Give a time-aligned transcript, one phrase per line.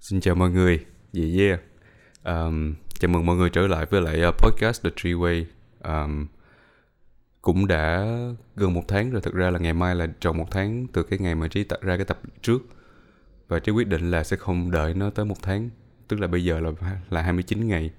[0.00, 1.60] Xin chào mọi người, dạ, yeah
[2.24, 2.46] yeah.
[2.46, 5.44] Um, chào mừng mọi người trở lại với lại ờ, podcast The Tree Way.
[5.84, 6.26] Um,
[7.42, 8.06] cũng đã
[8.56, 11.18] gần một tháng rồi, thực ra là ngày mai là tròn một tháng từ cái
[11.18, 12.58] ngày mà Trí tạo ra cái tập trước.
[13.48, 15.70] Và Trí quyết định là sẽ không đợi nó tới một tháng,
[16.08, 16.70] tức là bây giờ là
[17.10, 17.90] là 29 ngày.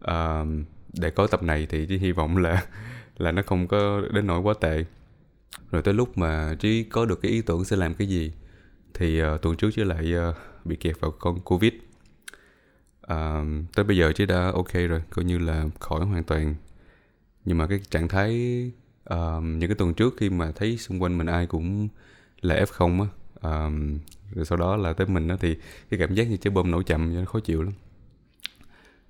[0.00, 2.66] Um, để có tập này thì Trí hy vọng là
[3.18, 4.84] là nó không có đến nỗi quá tệ.
[5.70, 8.32] Rồi tới lúc mà Trí có được cái ý tưởng sẽ làm cái gì
[8.94, 11.72] thì uh, tuần trước Trí lại uh, bị kẹt vào con covid.
[13.02, 13.44] À,
[13.74, 16.54] tới bây giờ chứ đã ok rồi coi như là khỏi hoàn toàn.
[17.44, 18.30] Nhưng mà cái trạng thái
[19.14, 21.88] uh, những cái tuần trước khi mà thấy xung quanh mình ai cũng
[22.40, 23.08] là f không á
[23.42, 23.98] um,
[24.34, 25.56] rồi sau đó là tới mình đó thì
[25.90, 27.72] cái cảm giác như trái bom nổ chậm nó khó chịu lắm.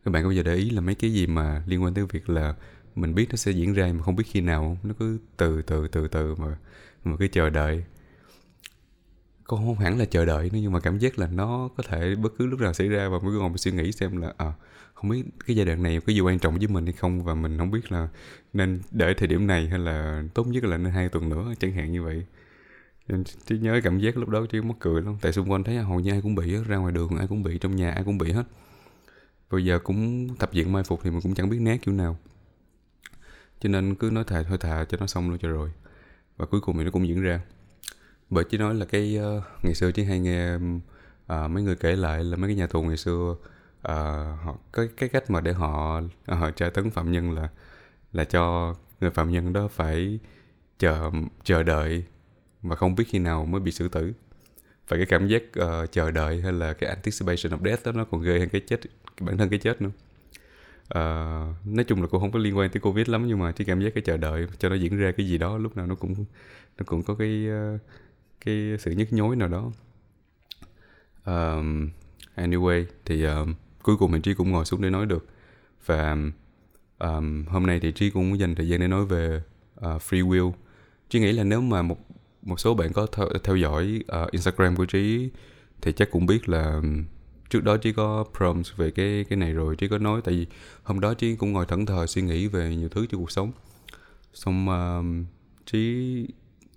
[0.05, 2.07] Các bạn có bao giờ để ý là mấy cái gì mà liên quan tới
[2.07, 2.55] việc là
[2.95, 5.89] mình biết nó sẽ diễn ra mà không biết khi nào nó cứ từ từ
[5.89, 6.57] từ từ mà
[7.05, 7.85] mà cứ chờ đợi
[9.51, 12.15] con không hẳn là chờ đợi nữa nhưng mà cảm giác là nó có thể
[12.15, 14.53] bất cứ lúc nào xảy ra và mới ngồi suy nghĩ xem là à,
[14.95, 17.35] không biết cái giai đoạn này có gì quan trọng với mình hay không và
[17.35, 18.09] mình không biết là
[18.53, 21.73] nên đợi thời điểm này hay là tốt nhất là nên hai tuần nữa chẳng
[21.73, 22.27] hạn như vậy.
[23.09, 25.17] Nên nhớ cảm giác lúc đó chứ mất cười lắm.
[25.21, 27.43] Tại xung quanh thấy à, hầu như ai cũng bị ra ngoài đường ai cũng
[27.43, 28.45] bị trong nhà ai cũng bị hết.
[29.51, 32.19] Bây giờ cũng tập diện mai phục thì mình cũng chẳng biết né kiểu nào.
[33.61, 35.71] Cho nên cứ nói thà thôi thà cho nó xong luôn cho rồi.
[36.37, 37.41] Và cuối cùng thì nó cũng diễn ra
[38.31, 41.97] bởi chỉ nói là cái uh, ngày xưa chỉ hay nghe uh, mấy người kể
[41.97, 43.89] lại là mấy cái nhà tù ngày xưa uh,
[44.45, 47.49] họ cái cái cách mà để họ họ tra tấn phạm nhân là
[48.13, 50.19] là cho người phạm nhân đó phải
[50.79, 51.11] chờ
[51.45, 52.05] chờ đợi
[52.63, 54.13] mà không biết khi nào mới bị xử tử.
[54.89, 58.05] Và cái cảm giác uh, chờ đợi hay là cái anticipation of death đó nó
[58.05, 59.91] còn ghê hơn cái chết cái bản thân cái chết nữa.
[60.95, 63.65] Uh, nói chung là cũng không có liên quan tới covid lắm nhưng mà cái
[63.65, 65.95] cảm giác cái chờ đợi cho nó diễn ra cái gì đó lúc nào nó
[65.95, 66.15] cũng
[66.79, 67.81] nó cũng có cái uh,
[68.45, 69.73] cái sự nhức nhối nào đó.
[71.25, 71.91] Um,
[72.37, 75.27] anyway thì um, cuối cùng thì trí cũng ngồi xuống để nói được.
[75.87, 76.17] Và
[76.99, 79.43] um, hôm nay thì trí cũng dành thời gian để nói về
[79.79, 80.53] uh, free will.
[81.09, 81.97] Trí nghĩ là nếu mà một
[82.43, 85.31] một số bạn có theo, theo dõi uh, instagram của trí
[85.83, 86.81] thì chắc cũng biết là
[87.51, 90.21] trước đó trí có prompts về cái cái này rồi trí có nói.
[90.25, 90.47] Tại vì
[90.83, 93.53] hôm đó trí cũng ngồi thẫn thờ suy nghĩ về nhiều thứ trong cuộc sống.
[94.35, 95.27] Xong uh,
[95.67, 96.27] trí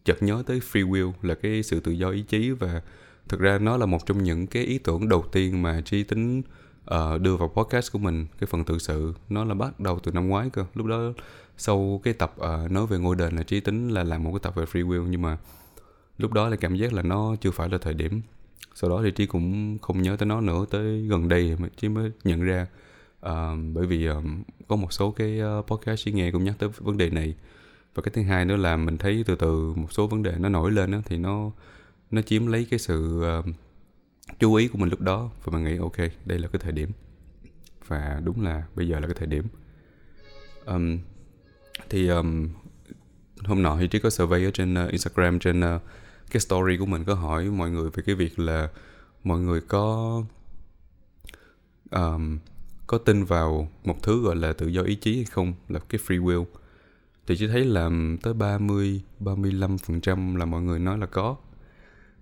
[0.05, 2.81] chợt nhớ tới free will là cái sự tự do ý chí và
[3.27, 6.41] thực ra nó là một trong những cái ý tưởng đầu tiên mà trí tính
[6.93, 8.27] uh, đưa vào podcast của mình.
[8.39, 10.65] Cái phần tự sự nó là bắt đầu từ năm ngoái cơ.
[10.73, 11.13] Lúc đó
[11.57, 14.39] sau cái tập uh, nói về ngôi đền là trí tính là làm một cái
[14.39, 15.37] tập về free will nhưng mà
[16.17, 18.21] lúc đó là cảm giác là nó chưa phải là thời điểm.
[18.75, 21.89] Sau đó thì trí cũng không nhớ tới nó nữa tới gần đây mà trí
[21.89, 22.67] mới nhận ra.
[23.25, 23.31] Uh,
[23.73, 24.23] bởi vì uh,
[24.67, 27.35] có một số cái uh, podcast trí nghe cũng nhắc tới vấn đề này
[27.95, 30.49] và cái thứ hai nữa là mình thấy từ từ một số vấn đề nó
[30.49, 31.51] nổi lên đó, thì nó
[32.11, 33.45] nó chiếm lấy cái sự uh,
[34.39, 35.31] chú ý của mình lúc đó.
[35.43, 36.89] Và mình nghĩ ok đây là cái thời điểm.
[37.87, 39.45] Và đúng là bây giờ là cái thời điểm.
[40.65, 40.99] Um,
[41.89, 42.49] thì um,
[43.45, 45.81] hôm nọ thì trí có survey ở trên uh, Instagram trên uh,
[46.31, 48.69] cái story của mình có hỏi mọi người về cái việc là
[49.23, 50.23] mọi người có
[51.91, 52.39] um,
[52.87, 56.01] có tin vào một thứ gọi là tự do ý chí hay không là cái
[56.07, 56.45] free will
[57.27, 57.89] thì chỉ thấy là
[58.21, 61.35] tới 30 35% là mọi người nói là có.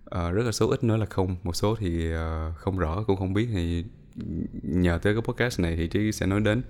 [0.05, 1.35] À, rất là số ít nữa là không.
[1.43, 2.19] Một số thì uh,
[2.57, 3.47] không rõ cũng không biết.
[3.53, 3.85] Thì
[4.63, 6.61] nhờ tới cái podcast này thì trí sẽ nói đến.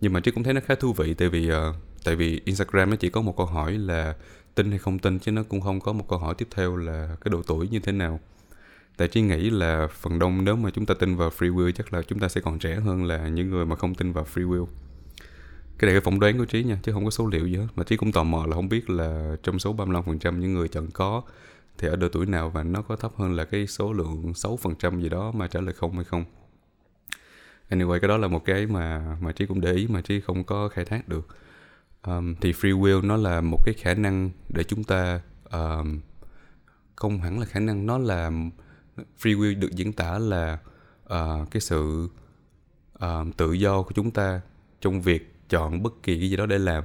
[0.00, 1.56] Nhưng mà trí cũng thấy nó khá thú vị tại vì uh,
[2.04, 4.14] tại vì Instagram nó chỉ có một câu hỏi là
[4.54, 7.16] tin hay không tin chứ nó cũng không có một câu hỏi tiếp theo là
[7.20, 8.20] cái độ tuổi như thế nào.
[8.96, 11.92] Tại trí nghĩ là phần đông nếu mà chúng ta tin vào free will chắc
[11.92, 14.50] là chúng ta sẽ còn trẻ hơn là những người mà không tin vào free
[14.50, 14.66] will
[15.82, 17.66] cái này cái phỏng đoán của trí nha chứ không có số liệu gì hết.
[17.76, 20.90] Mà trí cũng tò mò là không biết là trong số 35% những người chọn
[20.90, 21.22] có
[21.78, 25.00] thì ở độ tuổi nào và nó có thấp hơn là cái số lượng 6%
[25.00, 26.24] gì đó mà trả lời không hay không.
[27.70, 30.44] Anyway cái đó là một cái mà mà trí cũng để ý mà trí không
[30.44, 31.28] có khai thác được.
[32.06, 35.20] Um, thì free will nó là một cái khả năng để chúng ta
[35.52, 36.00] um,
[36.96, 38.30] không hẳn là khả năng nó là
[39.22, 40.58] free will được diễn tả là
[41.04, 42.08] uh, cái sự
[43.04, 44.40] uh, tự do của chúng ta
[44.80, 46.84] trong việc chọn bất kỳ cái gì đó để làm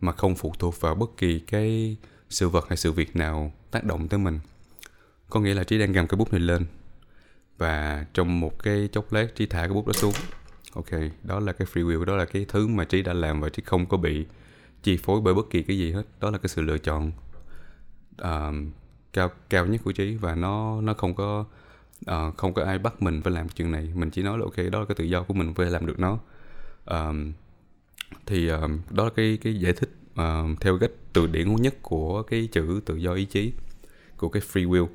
[0.00, 1.96] mà không phụ thuộc vào bất kỳ cái
[2.30, 4.40] sự vật hay sự việc nào tác động tới mình.
[5.30, 6.66] Có nghĩa là trí đang cầm cái bút này lên
[7.58, 10.12] và trong một cái chốc lát trí thả cái bút đó xuống.
[10.74, 10.90] Ok
[11.22, 13.62] đó là cái free will đó là cái thứ mà trí đã làm và trí
[13.66, 14.26] không có bị
[14.82, 16.02] chi phối bởi bất kỳ cái gì hết.
[16.20, 17.12] Đó là cái sự lựa chọn
[18.22, 18.54] uh,
[19.12, 21.44] cao cao nhất của trí và nó nó không có
[22.10, 23.92] uh, không có ai bắt mình phải làm chuyện này.
[23.94, 25.98] Mình chỉ nói là ok đó là cái tự do của mình phải làm được
[25.98, 26.18] nó.
[26.86, 27.32] Um,
[28.26, 32.22] thì uh, đó là cái cái giải thích uh, theo cách từ điển nhất của
[32.22, 33.52] cái chữ tự do ý chí
[34.16, 34.86] của cái free will.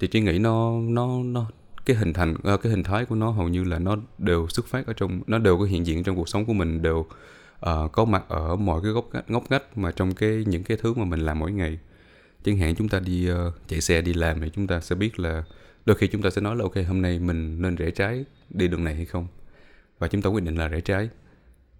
[0.00, 1.50] Thì trí nghĩ nó nó nó
[1.86, 4.66] cái hình thành uh, cái hình thái của nó hầu như là nó đều xuất
[4.66, 7.92] phát ở trong nó đều có hiện diện trong cuộc sống của mình đều uh,
[7.92, 11.04] có mặt ở mọi cái góc ngóc ngách mà trong cái những cái thứ mà
[11.04, 11.78] mình làm mỗi ngày.
[12.44, 13.36] Chẳng hạn chúng ta đi uh,
[13.68, 15.44] chạy xe đi làm thì chúng ta sẽ biết là
[15.86, 18.68] đôi khi chúng ta sẽ nói là ok hôm nay mình nên rẽ trái đi
[18.68, 19.26] đường này hay không?
[19.98, 21.08] Và chúng ta quyết định là rẽ trái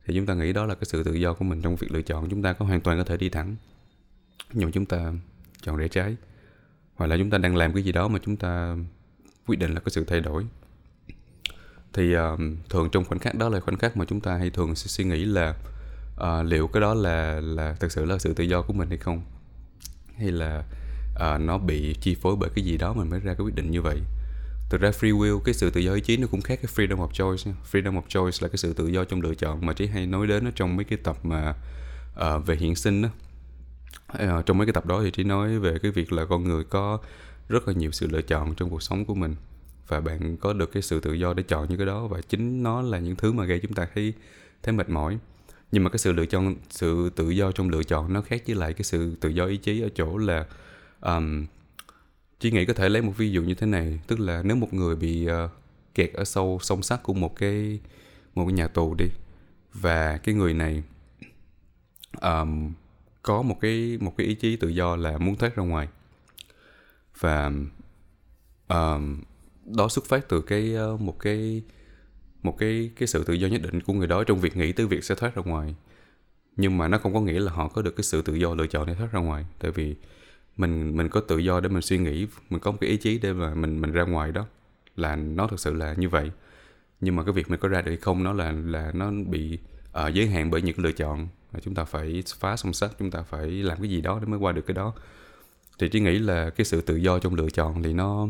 [0.07, 2.03] thì chúng ta nghĩ đó là cái sự tự do của mình trong việc lựa
[2.03, 2.31] chọn.
[2.31, 3.57] Chúng ta có hoàn toàn có thể đi thẳng.
[4.53, 5.13] Nhưng mà chúng ta
[5.63, 6.17] chọn rẽ trái
[6.95, 8.77] hoặc là chúng ta đang làm cái gì đó mà chúng ta
[9.47, 10.47] quyết định là có sự thay đổi.
[11.93, 12.41] Thì uh,
[12.71, 15.05] thường trong khoảnh khắc đó là khoảnh khắc mà chúng ta hay thường sẽ suy
[15.05, 15.55] nghĩ là
[16.21, 18.99] uh, liệu cái đó là là thực sự là sự tự do của mình hay
[18.99, 19.23] không?
[20.17, 20.65] Hay là
[21.15, 23.71] uh, nó bị chi phối bởi cái gì đó mình mới ra cái quyết định
[23.71, 24.01] như vậy?
[24.75, 27.09] Thực ra free will cái sự tự do ý chí nó cũng khác cái freedom
[27.09, 29.87] of choice freedom of choice là cái sự tự do trong lựa chọn mà trí
[29.87, 31.55] hay nói đến ở trong mấy cái tập mà
[32.21, 33.09] uh, về hiện sinh đó.
[34.13, 36.65] Uh, trong mấy cái tập đó thì trí nói về cái việc là con người
[36.65, 36.99] có
[37.49, 39.35] rất là nhiều sự lựa chọn trong cuộc sống của mình
[39.89, 42.63] và bạn có được cái sự tự do để chọn những cái đó và chính
[42.63, 44.13] nó là những thứ mà gây chúng ta thấy
[44.63, 45.19] thấy mệt mỏi.
[45.73, 48.57] Nhưng mà cái sự lựa chọn sự tự do trong lựa chọn nó khác với
[48.57, 50.47] lại cái sự tự do ý chí ở chỗ là
[51.01, 51.47] um,
[52.41, 54.75] chỉ nghĩ có thể lấy một ví dụ như thế này tức là nếu một
[54.75, 55.51] người bị uh,
[55.95, 57.81] kẹt ở sâu song sắt của một cái
[58.35, 59.09] một cái nhà tù đi
[59.75, 60.83] và cái người này
[62.21, 62.73] um,
[63.23, 65.89] có một cái một cái ý chí tự do là muốn thoát ra ngoài
[67.21, 67.53] và
[68.69, 69.21] um,
[69.65, 71.63] đó xuất phát từ cái uh, một cái
[72.43, 74.87] một cái cái sự tự do nhất định của người đó trong việc nghĩ tới
[74.87, 75.75] việc sẽ thoát ra ngoài.
[76.57, 78.67] Nhưng mà nó không có nghĩa là họ có được cái sự tự do lựa
[78.67, 79.95] chọn để thoát ra ngoài tại vì
[80.57, 83.19] mình mình có tự do để mình suy nghĩ mình có một cái ý chí
[83.19, 84.47] để mà mình mình ra ngoài đó
[84.97, 86.31] là nó thực sự là như vậy.
[87.01, 89.59] Nhưng mà cái việc mình có ra được hay không nó là là nó bị
[90.07, 91.29] uh, giới hạn bởi những lựa chọn.
[91.53, 94.27] Và chúng ta phải phá song sắt chúng ta phải làm cái gì đó để
[94.27, 94.93] mới qua được cái đó.
[95.79, 98.29] Thì chỉ nghĩ là cái sự tự do trong lựa chọn thì nó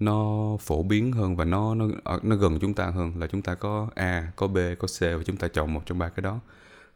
[0.00, 3.12] nó phổ biến hơn và nó nó ờ, nó gần chúng ta hơn.
[3.18, 5.98] Là chúng ta có A, có B, có C và chúng ta chọn một trong
[5.98, 6.40] ba cái đó.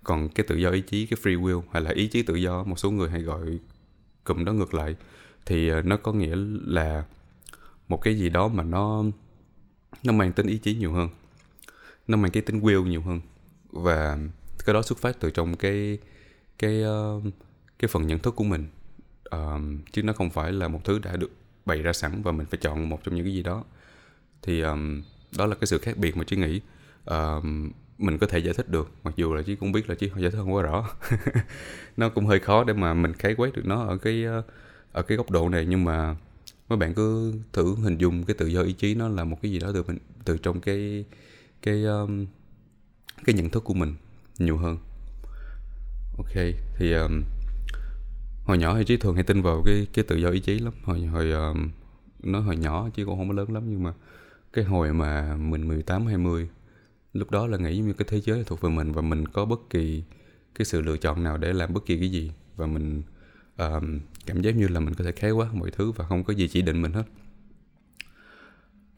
[0.05, 2.65] Còn cái tự do ý chí, cái free will hay là ý chí tự do
[2.65, 3.59] một số người hay gọi
[4.35, 4.97] cụm đó ngược lại.
[5.47, 6.37] Thì ờ, nó có nghĩa
[6.67, 7.05] là
[7.89, 9.05] một cái gì đó mà nó
[10.05, 11.09] nó mang tính ý chí nhiều hơn.
[12.07, 13.21] Nó mang cái tính will nhiều hơn.
[13.71, 14.19] Và
[14.67, 15.99] cái đó xuất phát từ trong cái
[16.59, 17.23] cái uh,
[17.79, 18.67] cái phần nhận thức của mình.
[19.37, 19.61] Uh,
[19.93, 21.31] chứ nó không phải là một thứ đã được
[21.67, 23.65] bày ra sẵn và mình phải chọn một trong những cái gì đó.
[24.43, 25.03] Thì um,
[25.39, 26.61] đó là cái sự khác biệt mà chị nghĩ.
[27.05, 28.91] Um, mình có thể giải thích được.
[29.05, 30.91] Mặc dù là chứ cũng biết là chứ giải thích không quá rõ.
[31.97, 34.25] Nó cũng hơi khó để mà mình khái quát được nó ở cái
[34.93, 35.67] ở cái góc độ này.
[35.67, 36.17] Nhưng mà
[36.69, 39.53] mấy bạn cứ thử hình dung cái tự do ý chí nó là một cái
[39.53, 41.05] gì đó từ mình từ trong cái
[41.63, 42.27] cái um,
[43.25, 43.95] cái nhận thức của mình
[44.39, 44.79] nhiều hơn.
[46.19, 46.35] Ok
[46.77, 47.23] thì um,
[48.45, 50.73] hồi nhỏ thì chứ thường hay tin vào cái cái tự do ý chí lắm.
[50.85, 51.71] Hồi hồi um,
[52.23, 53.63] nó hồi nhỏ chứ cũng không có lớn lắm.
[53.67, 53.93] Nhưng mà
[54.53, 56.49] cái hồi mà mình 18 20
[57.13, 59.61] lúc đó là nghĩ như cái thế giới thuộc về mình và mình có bất
[59.71, 60.05] kỳ
[60.55, 62.33] cái sự lựa chọn nào để làm bất kỳ cái gì.
[62.57, 63.03] Và mình
[63.63, 63.83] uh,
[64.27, 66.49] cảm giác như là mình có thể khái quá mọi thứ và không có gì
[66.49, 67.05] chỉ định mình hết.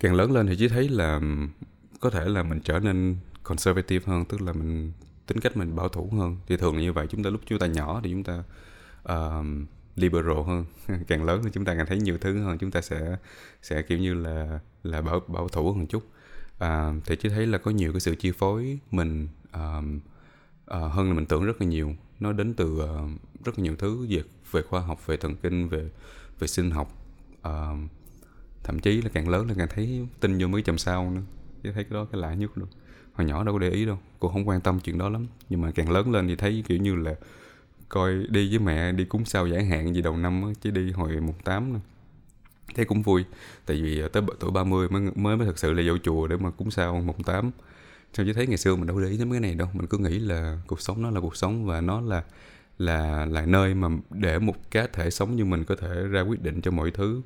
[0.01, 1.21] Càng lớn lên thì chỉ thấy là
[2.01, 4.93] có thể là mình trở nên conservative hơn tức là mình
[5.27, 6.37] tính cách mình bảo thủ hơn.
[6.47, 7.07] Thì thường là như vậy.
[7.07, 8.43] Chúng ta lúc chúng ta nhỏ thì chúng ta
[9.03, 9.47] uh,
[9.97, 10.65] liberal hơn.
[11.07, 12.59] Càng lớn thì chúng ta càng thấy nhiều thứ hơn.
[12.59, 13.17] Chúng ta sẽ
[13.63, 16.03] sẽ kiểu như là là bảo bảo thủ hơn chút
[16.63, 19.83] à, thì chỉ thấy là có nhiều cái sự chi phối mình à,
[20.67, 21.95] à, hơn là mình tưởng rất là nhiều.
[22.21, 22.93] Nó đến từ à,
[23.45, 25.91] rất là nhiều thứ về về khoa học về thần kinh về
[26.39, 26.93] về sinh học.
[27.43, 27.71] À,
[28.65, 31.23] thậm chí là càng lớn là càng thấy tin vô mấy chầm sao nữa.
[31.63, 32.69] Chứ thấy cái đó cái lạ nhất luôn.
[33.13, 35.27] Hồi nhỏ đâu có để ý đâu cô không quan tâm chuyện đó lắm.
[35.49, 37.15] Nhưng mà càng lớn lên thì thấy kiểu như là
[37.89, 40.91] coi đi với mẹ đi cúng sao giải hạn gì đầu năm á chứ đi
[40.91, 41.73] hồi mùng tám
[42.75, 43.25] thế cũng vui.
[43.67, 46.37] Tại vì ờ, tới tuổi 30 mới mới mới thực sự là vô chùa để
[46.37, 47.51] mà cúng sao mùng 8
[48.13, 49.69] sao chứ thấy ngày xưa mình đâu để ý đến mấy cái này đâu.
[49.73, 52.23] Mình cứ nghĩ là cuộc sống nó là cuộc sống và nó là
[52.79, 56.43] là là nơi mà để một cá thể sống như mình có thể ra quyết
[56.43, 57.23] định cho mọi thứ.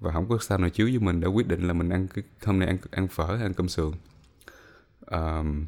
[0.00, 2.24] Và không có sao nào chiếu với mình đã quyết định là mình ăn cái
[2.44, 3.92] hôm nay ăn ăn phở hay ăn cơm sườn.
[5.10, 5.66] Um,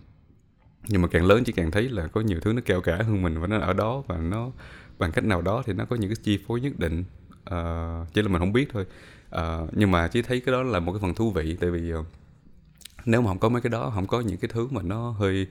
[0.88, 3.22] nhưng mà càng lớn chỉ càng thấy là có nhiều thứ nó keo cả hơn
[3.22, 4.50] mình và nó ở đó và nó
[4.98, 7.04] bằng cách nào đó thì nó có những cái chi phối nhất định
[7.42, 8.86] uh, chỉ là mình không biết thôi.
[9.36, 11.92] Uh, nhưng mà chỉ thấy cái đó là một cái phần thú vị tại vì
[11.94, 12.06] uh,
[13.04, 15.46] nếu mà không có mấy cái đó không có những cái thứ mà nó hơi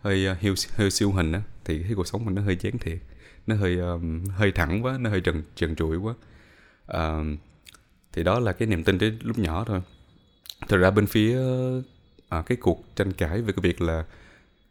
[0.00, 2.78] hơi uh, hơi, hơi siêu hình á thì cái cuộc sống mình nó hơi chán
[2.78, 2.98] thiệt.
[3.46, 6.14] Nó hơi um, hơi thẳng quá nó hơi trần trần trụi quá.
[6.96, 7.38] Uh,
[8.12, 9.80] thì đó là cái niềm tin đến lúc nhỏ thôi.
[10.68, 14.04] Thật ra bên phía uh, cái cuộc tranh cãi về cái việc là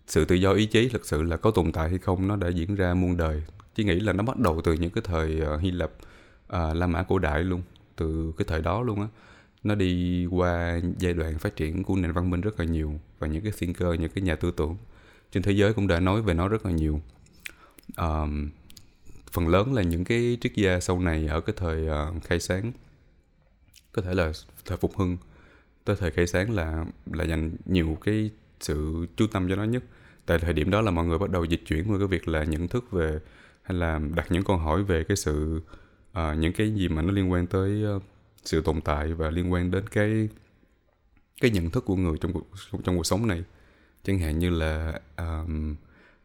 [0.07, 2.47] sự tự do ý chí thực sự là có tồn tại hay không nó đã
[2.47, 3.43] diễn ra muôn đời.
[3.75, 5.91] Chỉ nghĩ là nó bắt đầu từ những cái thời uh, hy lạp
[6.55, 7.61] uh, La Mã cổ đại luôn
[7.95, 9.07] từ cái thời đó luôn á.
[9.63, 13.27] Nó đi qua giai đoạn phát triển của nền văn minh rất là nhiều và
[13.27, 14.77] những cái thinker những cái nhà tư tưởng
[15.31, 17.01] trên thế giới cũng đã nói về nó rất là nhiều.
[17.97, 18.49] Um,
[19.31, 22.71] phần lớn là những cái triết gia sau này ở cái thời uh, khai sáng
[23.91, 24.31] có thể là
[24.65, 25.17] thời phục hưng.
[25.85, 29.83] Tới thời khai sáng là là dành nhiều cái sự chú tâm cho nó nhất.
[30.25, 32.43] Tại thời điểm đó là mọi người bắt đầu dịch chuyển qua cái việc là
[32.43, 33.19] nhận thức về
[33.61, 35.61] hay là đặt những câu hỏi về cái sự
[36.13, 38.03] à, những cái gì mà nó liên quan tới uh,
[38.43, 40.29] sự tồn tại và liên quan đến cái
[41.41, 42.47] cái nhận thức của người trong cuộc
[42.83, 43.43] trong cuộc sống này.
[44.03, 45.75] Chẳng hạn như là um,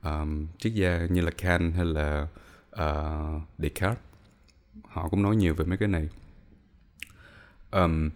[0.03, 2.29] um, triết gia như là Kant hay là
[2.73, 3.99] uh, Descartes
[4.85, 6.09] họ cũng nói nhiều về mấy cái này.
[7.71, 8.11] Um,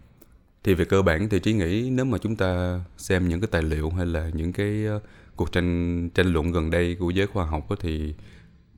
[0.65, 3.63] thì về cơ bản thì trí nghĩ nếu mà chúng ta xem những cái tài
[3.63, 5.03] liệu hay là những cái uh,
[5.37, 8.15] cuộc tranh tranh luận gần đây của giới khoa học đó, thì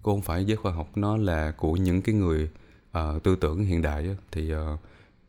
[0.02, 2.50] cũng không phải giới khoa học nó là của những cái người
[2.98, 4.80] uh, tư tưởng hiện đại thì uh,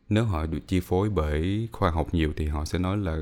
[0.08, 3.18] nếu họ được chi phối bởi khoa học nhiều thì họ sẽ nói là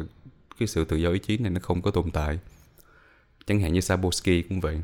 [0.59, 2.39] cái sự tự do ý chí này nó không có tồn tại.
[3.47, 4.83] Chẳng hạn như Sapolsky cũng vậy.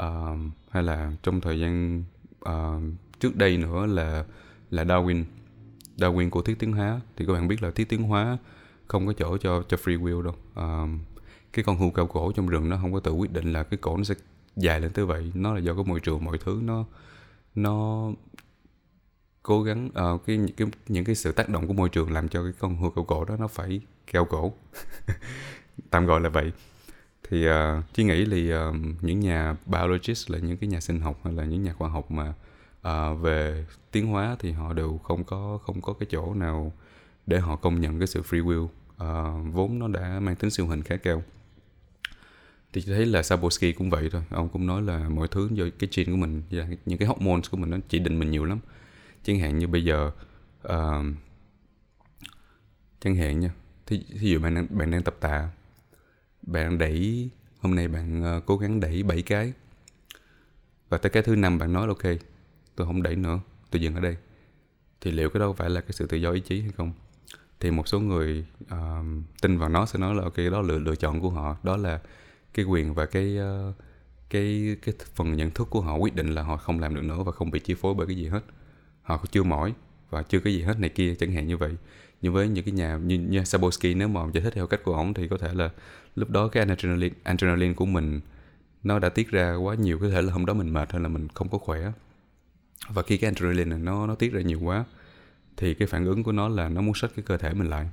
[0.00, 0.38] Uh,
[0.70, 2.04] hay là trong thời gian
[2.48, 2.82] uh,
[3.20, 4.24] trước đây nữa là
[4.70, 5.24] là Darwin.
[5.96, 8.38] Darwin của thiết tiến hóa thì các bạn biết là thiết tiến hóa
[8.86, 10.34] không có chỗ cho cho free will đâu.
[10.60, 10.90] Uh,
[11.52, 13.78] cái con hươu cao cổ trong rừng nó không có tự quyết định là cái
[13.80, 14.14] cổ nó sẽ
[14.56, 15.32] dài lên tới vậy.
[15.34, 16.84] Nó là do cái môi trường mọi thứ nó
[17.54, 18.08] nó
[19.44, 22.42] cố gắng uh, cái, cái những cái sự tác động của môi trường làm cho
[22.42, 24.52] cái con hươu cậu cổ đó nó phải keo cổ.
[25.90, 26.52] Tạm gọi là vậy.
[27.28, 30.80] Thì ờ, uh, chỉ nghĩ thì uh, ờ, những nhà biologist là những cái nhà
[30.80, 32.34] sinh học hay là những nhà khoa học mà
[32.88, 36.72] uh, về tiến hóa thì họ đều không có không có cái chỗ nào
[37.26, 38.64] để họ công nhận cái sự free will.
[38.64, 41.22] Uh, vốn nó đã mang tính siêu hình khá cao.
[42.72, 44.22] Thì thấy là Saborsky cũng vậy thôi.
[44.30, 46.42] Ông cũng nói là mọi thứ do cái gene của mình
[46.86, 48.58] những cái hormones của mình nó chỉ định mình nhiều lắm
[49.24, 50.10] chẳng hạn như bây giờ
[50.68, 51.04] uh,
[53.00, 53.50] chẳng hạn nha
[53.86, 55.48] thí, thí dụ bạn đang, bạn đang tập tạ
[56.42, 59.52] bạn đẩy hôm nay bạn uh, cố gắng đẩy 7 cái
[60.88, 62.12] và tới cái thứ năm bạn nói là ok
[62.76, 63.40] tôi không đẩy nữa
[63.70, 64.16] tôi dừng ở đây.
[65.00, 66.92] Thì liệu cái đó phải là cái sự tự do ý chí hay không?
[67.60, 69.06] Thì một số người uh,
[69.42, 71.76] tin vào nó sẽ nói là ok đó là lựa, lựa chọn của họ đó
[71.76, 72.00] là
[72.54, 73.74] cái quyền và cái uh,
[74.30, 77.22] cái cái phần nhận thức của họ quyết định là họ không làm được nữa
[77.22, 78.40] và không bị chi phối bởi cái gì hết
[79.04, 79.74] họ chưa mỏi
[80.10, 81.76] và chưa cái gì hết này kia chẳng hạn như vậy.
[82.22, 84.94] Nhưng với những cái nhà như, như Sabolsky nếu mà giải thích theo cách của
[84.94, 85.70] ổng thì có thể là
[86.16, 88.20] lúc đó cái adrenaline, adrenaline của mình
[88.82, 91.08] nó đã tiết ra quá nhiều có thể là hôm đó mình mệt hay là
[91.08, 91.92] mình không có khỏe.
[92.88, 94.84] Và khi cái adrenaline này nó nó tiết ra nhiều quá
[95.56, 97.88] thì cái phản ứng của nó là nó muốn sách cái cơ thể mình lại.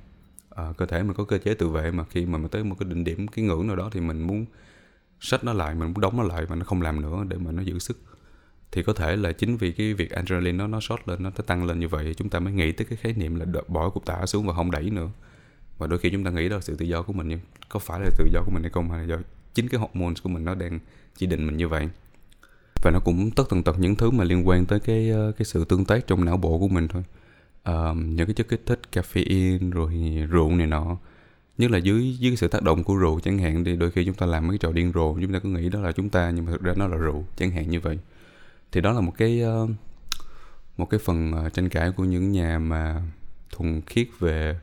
[0.50, 2.76] À, cơ thể mình có cơ chế tự vệ mà khi mà mình tới một
[2.78, 4.46] cái đỉnh điểm cái ngưỡng nào đó thì mình muốn
[5.20, 7.52] sách nó lại mình muốn đóng nó lại và nó không làm nữa để mà
[7.52, 7.98] nó giữ sức
[8.72, 11.64] thì có thể là chính vì cái việc adrenaline nó nó sót lên nó tăng
[11.64, 14.26] lên như vậy chúng ta mới nghĩ tới cái khái niệm là bỏ cục tạ
[14.26, 15.08] xuống và không đẩy nữa.
[15.78, 17.78] Và đôi khi chúng ta nghĩ đó là sự tự do của mình nhưng có
[17.78, 19.16] phải là tự do của mình hay không hay là do
[19.54, 20.78] chính cái hormones của mình nó đang
[21.16, 21.88] chỉ định mình như vậy?
[22.82, 25.44] Và nó cũng tất tần tật những thứ mà liên quan tới cái ờ, cái
[25.44, 27.02] sự tương tác trong não bộ của mình thôi.
[27.64, 29.92] Um, những cái chất kích thích caffeine rồi
[30.30, 30.96] rượu này nọ.
[31.58, 34.14] Nhất là dưới dưới sự tác động của rượu chẳng hạn thì đôi khi chúng
[34.14, 36.44] ta làm mấy trò điên rồ chúng ta cứ nghĩ đó là chúng ta nhưng
[36.44, 37.98] mà thực ra nó là rượu chẳng hạn như vậy
[38.72, 39.66] thì đó là một cái ờ,
[40.76, 43.02] một cái phần ờ, tranh cãi của những nhà mà
[43.50, 44.58] thuần khiết về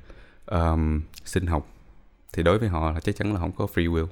[0.46, 1.68] um, sinh học.
[2.34, 4.08] Thì đối với họ là chắc chắn là không có free will.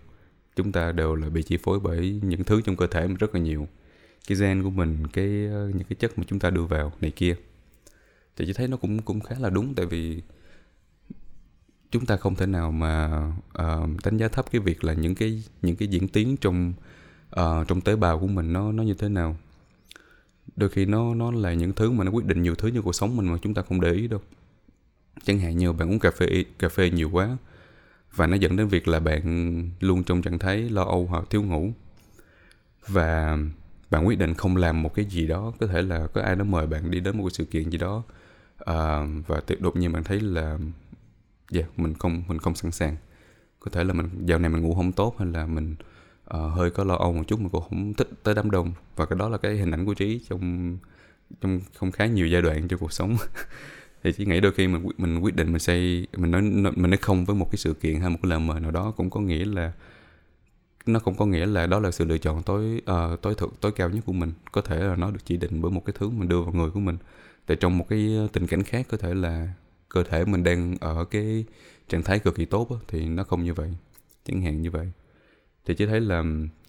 [0.56, 3.42] Chúng ta đều là bị chi phối bởi những thứ trong cơ thể rất là
[3.42, 3.68] nhiều.
[4.28, 7.12] Cái gen của mình cái ờ, những cái chất mà chúng ta đưa vào này
[7.12, 7.36] kia.
[8.36, 10.22] Thì chỉ thấy nó cũng cũng khá là đúng tại vì
[11.92, 13.28] chúng ta không thể nào mà
[13.62, 16.74] uh, đánh giá thấp cái việc là những cái những cái diễn tiến trong
[17.40, 19.38] uh, trong tế bào của mình nó nó như thế nào
[20.56, 22.94] đôi khi nó nó là những thứ mà nó quyết định nhiều thứ như cuộc
[22.94, 24.22] sống mình mà chúng ta không để ý đâu.
[25.24, 26.28] Chẳng hạn như bạn uống cà phê
[26.60, 27.38] cà phê nhiều quá
[28.16, 31.44] và nó dẫn đến việc là bạn luôn trong trạng thái lo âu hoặc thiếu
[31.44, 31.72] ngủ.
[32.88, 33.38] Và
[33.90, 36.44] bạn quyết định không làm một cái gì đó có thể là có ai đó
[36.44, 38.04] mời bạn đi đến một sự kiện gì đó
[38.62, 40.60] uh, và đột nhiên bạn thấy là yeah,
[41.52, 42.96] dạ, mình không mình không sẵn sàng.
[43.60, 45.76] Có thể là mình dạo này mình ngủ không tốt hay là mình
[46.36, 48.72] uh, hơi có lo âu một chút mà cũng không thích tới đám đông.
[48.96, 50.78] Và cái đó là cái hình ảnh của trí trong
[51.42, 53.16] trong không khá nhiều giai đoạn trong cuộc sống.
[54.04, 56.42] Thì chỉ nghĩ đôi khi mình mình quyết định mình xây mình nói
[56.76, 58.94] mình nói không với một cái sự kiện hay một cái lời mời nào đó
[58.98, 59.74] cũng có nghĩa là
[60.86, 63.72] nó không có nghĩa là đó là sự lựa chọn tối uh, tối thượng tối
[63.72, 64.32] cao nhất của mình.
[64.52, 66.70] Có thể là nó được chỉ định bởi một cái thứ mình đưa vào người
[66.72, 66.98] của mình.
[67.46, 69.54] Tại trong một cái ờ, tình cảnh khác có thể là
[69.90, 71.46] cơ thể mình đang ở cái
[71.90, 73.74] trạng thái cực kỳ tốt đó, thì nó không như vậy.
[74.26, 74.92] Chẳng hạn như vậy
[75.68, 76.24] thì chỉ thấy là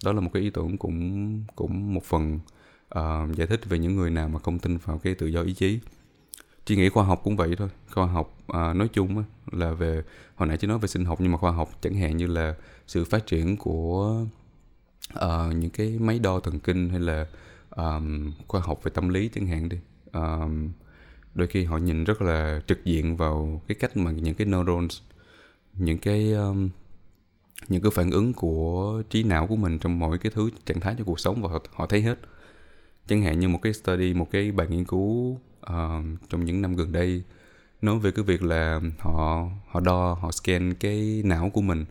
[0.05, 2.39] đó là một cái ý tưởng cũng cũng một phần
[2.99, 5.53] uh, giải thích về những người nào mà không tin vào cái tự do ý
[5.53, 5.79] chí.
[6.65, 7.69] Chị nghĩ khoa học cũng vậy thôi.
[7.91, 10.03] Khoa học à, nói chung á, là về
[10.35, 12.55] hồi nãy chị nói về sinh học nhưng mà khoa học chẳng hạn như là
[12.87, 14.25] sự phát triển của
[15.13, 17.27] uh, những cái máy đo thần kinh hay là
[17.69, 19.77] um, khoa học về tâm lý chẳng hạn đi.
[20.13, 20.69] Um,
[21.35, 25.01] đôi khi họ nhìn rất là trực diện vào cái cách mà những cái neurons
[25.73, 26.69] những cái um,
[27.67, 30.95] những cái phản ứng của trí não của mình trong mỗi cái thứ trạng thái
[30.97, 32.19] trong cuộc sống và họ, họ thấy hết.
[33.07, 35.39] Chẳng hạn như một cái study một cái bài nghiên cứu uh,
[36.29, 37.23] trong những năm gần đây
[37.81, 41.85] nói về cái việc là họ họ đo họ scan cái não của mình.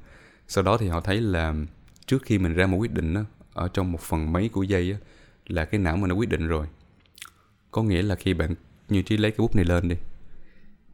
[0.48, 1.54] Sau đó thì họ thấy là
[2.06, 4.96] trước khi mình ra một quyết định đó, ở trong một phần mấy của giây
[5.46, 6.66] là cái não mình đã quyết định rồi.
[7.70, 8.54] Có nghĩa là khi bạn
[8.88, 9.96] như trí lấy cái bút này lên đi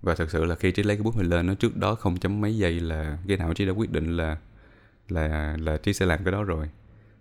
[0.02, 2.16] và thật sự là khi trí lấy cái bút này lên nó trước đó không
[2.16, 4.36] chấm mấy giây là cái não trí đã quyết định là
[5.08, 6.70] là là trí sẽ làm cái đó rồi.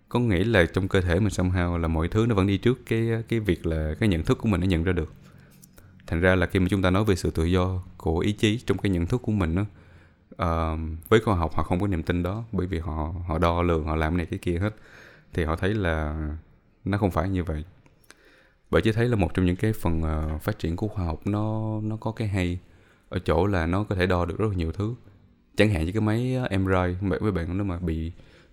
[0.08, 2.78] Có nghĩa là trong cơ thể mình somehow là mọi thứ nó vẫn đi trước
[2.86, 5.12] cái cái việc là cái nhận thức của mình nó nhận ra được?
[6.06, 8.58] Thành ra là khi mà chúng ta nói về sự tự do của ý chí
[8.58, 9.64] trong cái nhận thức của mình đó,
[10.34, 13.62] uh, với khoa học họ không có niềm tin đó bởi vì họ họ đo
[13.62, 14.74] lường họ làm này cái kia hết
[15.32, 16.28] thì họ thấy là
[16.84, 17.64] nó không phải như vậy.
[18.70, 21.20] Bởi chỉ thấy là một trong những cái phần uh, phát triển của khoa học
[21.24, 22.58] nó nó có cái hay
[23.08, 24.94] ở chỗ là nó có thể đo được rất là nhiều thứ
[25.56, 28.12] chẳng hạn như cái máy ờ, MRI với bạn nếu mà bị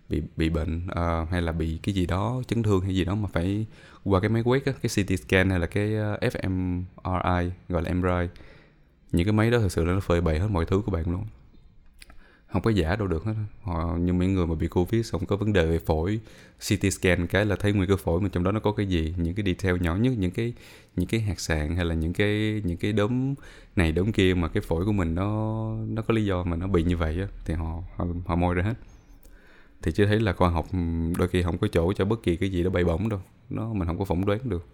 [0.10, 3.16] bị bị bệnh uh, hay là bị cái gì đó chấn thương hay gì đó
[3.16, 3.66] mà phải
[4.04, 7.94] qua cái máy quét á, cái CT scan hay là cái ờ, fMRI gọi là
[7.94, 8.28] MRI
[9.12, 11.12] những cái máy đó thực sự là nó phơi bày hết mọi thứ của bạn
[11.12, 11.26] luôn
[12.52, 15.36] không có giả đâu được hết họ như mấy người mà bị covid xong có
[15.36, 16.20] vấn đề về phổi
[16.60, 19.16] CT scan cái là thấy nguyên cơ phổi mà trong đó nó có cái gì?
[19.18, 20.54] Những cái detail nhỏ nhất những cái
[20.96, 23.34] những cái hạt sạn hay là những cái những cái đốm
[23.76, 26.68] này đốm kia mà cái phổi của mình nó nó có lý do mà nó
[26.68, 28.76] bị như vậy á thì họ họ, họ môi ra hết.
[29.82, 30.68] Thì chưa thấy là khoa học
[31.18, 33.22] đôi khi không có chỗ cho bất kỳ cái gì đó bay bổng đâu.
[33.50, 34.68] Nó mình không có phỏng đoán được.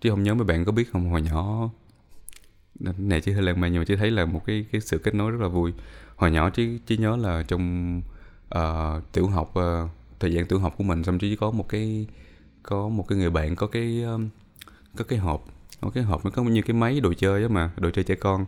[0.00, 1.70] Chứ không nhớ mấy bạn có biết không hồi nhỏ
[2.80, 5.14] này chỉ hơi lan man nhưng mà chỉ thấy là một cái cái sự kết
[5.14, 5.72] nối rất là vui.
[6.16, 8.02] Hồi nhỏ chỉ chỉ nhớ là trong
[8.54, 12.06] uh, tiểu học uh, thời gian tiểu học của mình xong chỉ có một cái
[12.62, 14.28] có một cái người bạn có cái um,
[14.96, 15.44] có cái hộp.
[15.80, 18.14] Có cái hộp nó có như cái máy đồ chơi á mà đồ chơi trẻ
[18.14, 18.44] con.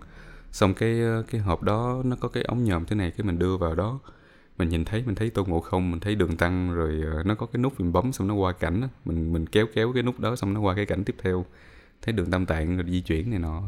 [0.53, 1.01] Xong cái
[1.31, 4.01] cái hộp đó nó có cái ống nhòm thế này cái mình đưa vào đó.
[4.59, 7.47] Mình nhìn thấy mình thấy tôn ngộ không mình thấy đường tăng rồi nó có
[7.47, 10.37] cái nút mình bấm xong nó qua cảnh mình mình kéo kéo cái nút đó
[10.37, 11.45] xong nó qua cái cảnh tiếp theo.
[12.03, 13.63] Thấy đường tam tạng rồi di chuyển này nọ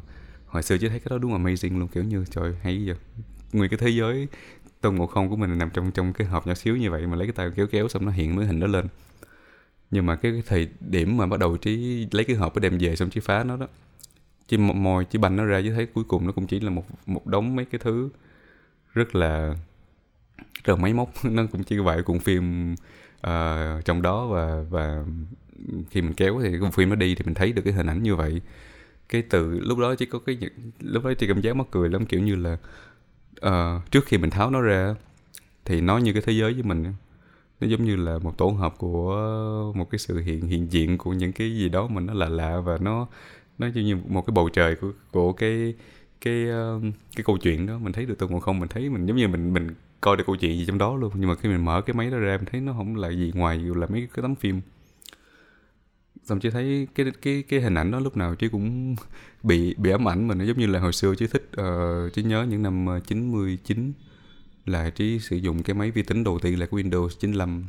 [0.53, 2.97] hồi xưa chứ thấy cái đó đúng amazing luôn kiểu như trời hay vậy
[3.53, 4.29] nguyên cái thế giới
[4.81, 7.17] tôn ngộ không của mình nằm trong trong cái hộp nhỏ xíu như vậy mà
[7.17, 8.87] lấy cái tay kéo kéo xong nó hiện cái hình đó lên.
[9.91, 12.79] Nhưng mà cái, cái thời điểm mà bắt đầu trí lấy cái hộp để đem
[12.79, 13.69] về xong trí phá nó đó
[14.49, 16.85] chỉ mồi chỉ banh nó ra chứ thấy cuối cùng nó cũng chỉ là một
[17.07, 18.09] một đống mấy cái thứ
[18.95, 19.55] rất là
[20.65, 21.13] rất là máy móc.
[21.25, 22.73] Nó cũng chỉ vậy cùng phim
[23.27, 25.05] uh, trong đó và và
[25.91, 28.03] khi mình kéo thì cùng phim nó đi thì mình thấy được cái hình ảnh
[28.03, 28.41] như vậy
[29.09, 30.39] cái từ lúc đó chỉ có cái
[30.81, 32.59] lúc đó chỉ cảm giác mắc cười lắm kiểu như là
[33.47, 34.95] uh, trước khi mình tháo nó ra
[35.65, 36.85] thì nó như cái thế giới với mình
[37.61, 41.13] nó giống như là một tổ hợp của một cái sự hiện hiện diện của
[41.13, 43.07] những cái gì đó mà nó lạ lạ và nó
[43.59, 45.75] nó giống như một cái bầu trời của của cái
[46.21, 46.81] cái ờ,
[47.17, 47.79] cái câu chuyện đó.
[47.79, 49.69] Mình thấy được tôi còn không mình thấy mình giống như mình mình
[50.01, 51.13] coi được câu chuyện gì trong đó luôn.
[51.15, 53.33] Nhưng mà khi mình mở cái máy đó ra mình thấy nó không là gì
[53.35, 54.61] ngoài là mấy cái tấm phim
[56.25, 58.97] xong chỉ thấy cái cái cái hình ảnh đó lúc nào chứ cũng
[59.43, 62.23] bị bị ám ảnh mà nó giống như là hồi xưa chứ thích uh, chứ
[62.23, 63.93] nhớ những năm ờ, 99
[64.67, 67.67] là trí sử dụng cái máy vi tính đầu tiên là cái Windows 95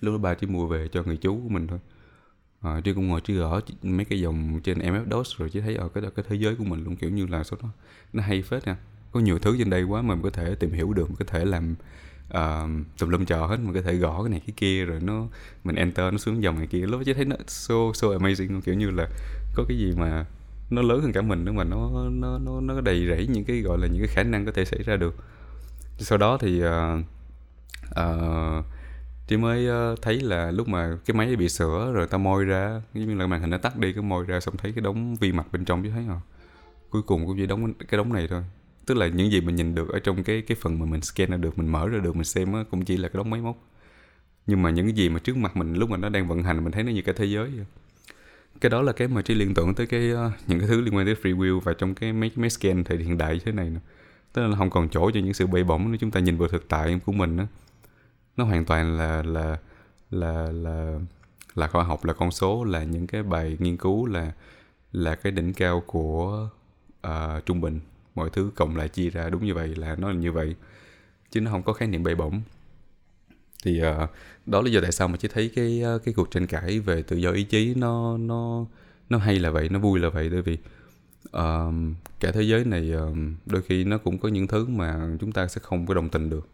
[0.00, 1.78] lúc đó bà chỉ mua về cho người chú của mình thôi.
[2.60, 5.76] À, chứ cũng ngồi chứ gõ mấy cái dòng trên MS DOS rồi chứ thấy
[5.76, 7.68] ở cái cái thế giới của mình luôn kiểu như là số đó
[8.12, 8.76] nó hay phết nha.
[9.12, 11.24] Có nhiều thứ trên đây quá mà mình có thể tìm hiểu được mình có
[11.24, 11.74] thể làm
[12.38, 15.26] uh, tùm lum trò hết mình có thể gõ cái này cái kia rồi nó
[15.64, 16.86] mình enter nó xuống dòng này kia.
[16.86, 19.08] Lúc chứ thấy nó so so amazing kiểu như là
[19.54, 20.26] có cái gì mà
[20.70, 23.60] nó lớn hơn cả mình nữa mà nó nó nó nó đầy rẫy những cái
[23.60, 25.14] gọi là những cái khả năng có thể xảy ra được.
[25.98, 26.70] Sau đó thì uh,
[27.90, 28.64] uh,
[29.26, 32.82] chị mới uh, thấy là lúc mà cái máy bị sửa rồi ta môi ra
[32.94, 35.16] giống như là màn hình nó tắt đi cái môi ra xong thấy cái đống
[35.16, 36.20] vi mạch bên trong chứ thấy không?
[36.90, 38.42] Cuối cùng cũng chỉ đóng cái đống này thôi
[38.86, 41.30] tức là những gì mình nhìn được ở trong cái cái phần mà mình scan
[41.30, 43.40] ra được mình mở ra được mình xem á, cũng chỉ là cái đống máy
[43.40, 43.56] móc
[44.46, 46.64] nhưng mà những cái gì mà trước mặt mình lúc mà nó đang vận hành
[46.64, 47.66] mình thấy nó như cả thế giới vậy.
[48.60, 50.96] cái đó là cái mà trí liên tưởng tới cái uh, những cái thứ liên
[50.96, 53.70] quan tới free will và trong cái mấy máy scan thời hiện đại thế này
[53.70, 53.80] nữa
[54.32, 56.48] tức là không còn chỗ cho những sự bay bổng nếu chúng ta nhìn vào
[56.48, 57.44] thực tại của mình đó.
[58.36, 59.58] nó hoàn toàn là là
[60.10, 60.98] là là
[61.54, 64.32] là khoa học là con số là những cái bài nghiên cứu là
[64.92, 66.48] là cái đỉnh cao của
[67.06, 67.80] uh, trung bình
[68.20, 70.54] mọi thứ cộng lại chia ra đúng như vậy là nó là như vậy
[71.30, 72.42] chứ nó không có khái niệm bề bổng.
[73.64, 74.10] Thì uh,
[74.46, 77.02] đó là do tại sao mà chỉ thấy cái uh, cái cuộc tranh cãi về
[77.02, 78.66] tự do ý chí nó nó
[79.10, 80.30] nó hay là vậy nó vui là vậy.
[80.30, 80.58] Bởi vì
[81.24, 81.74] uh,
[82.20, 85.48] cả thế giới này uh, đôi khi nó cũng có những thứ mà chúng ta
[85.48, 86.48] sẽ không có đồng tình được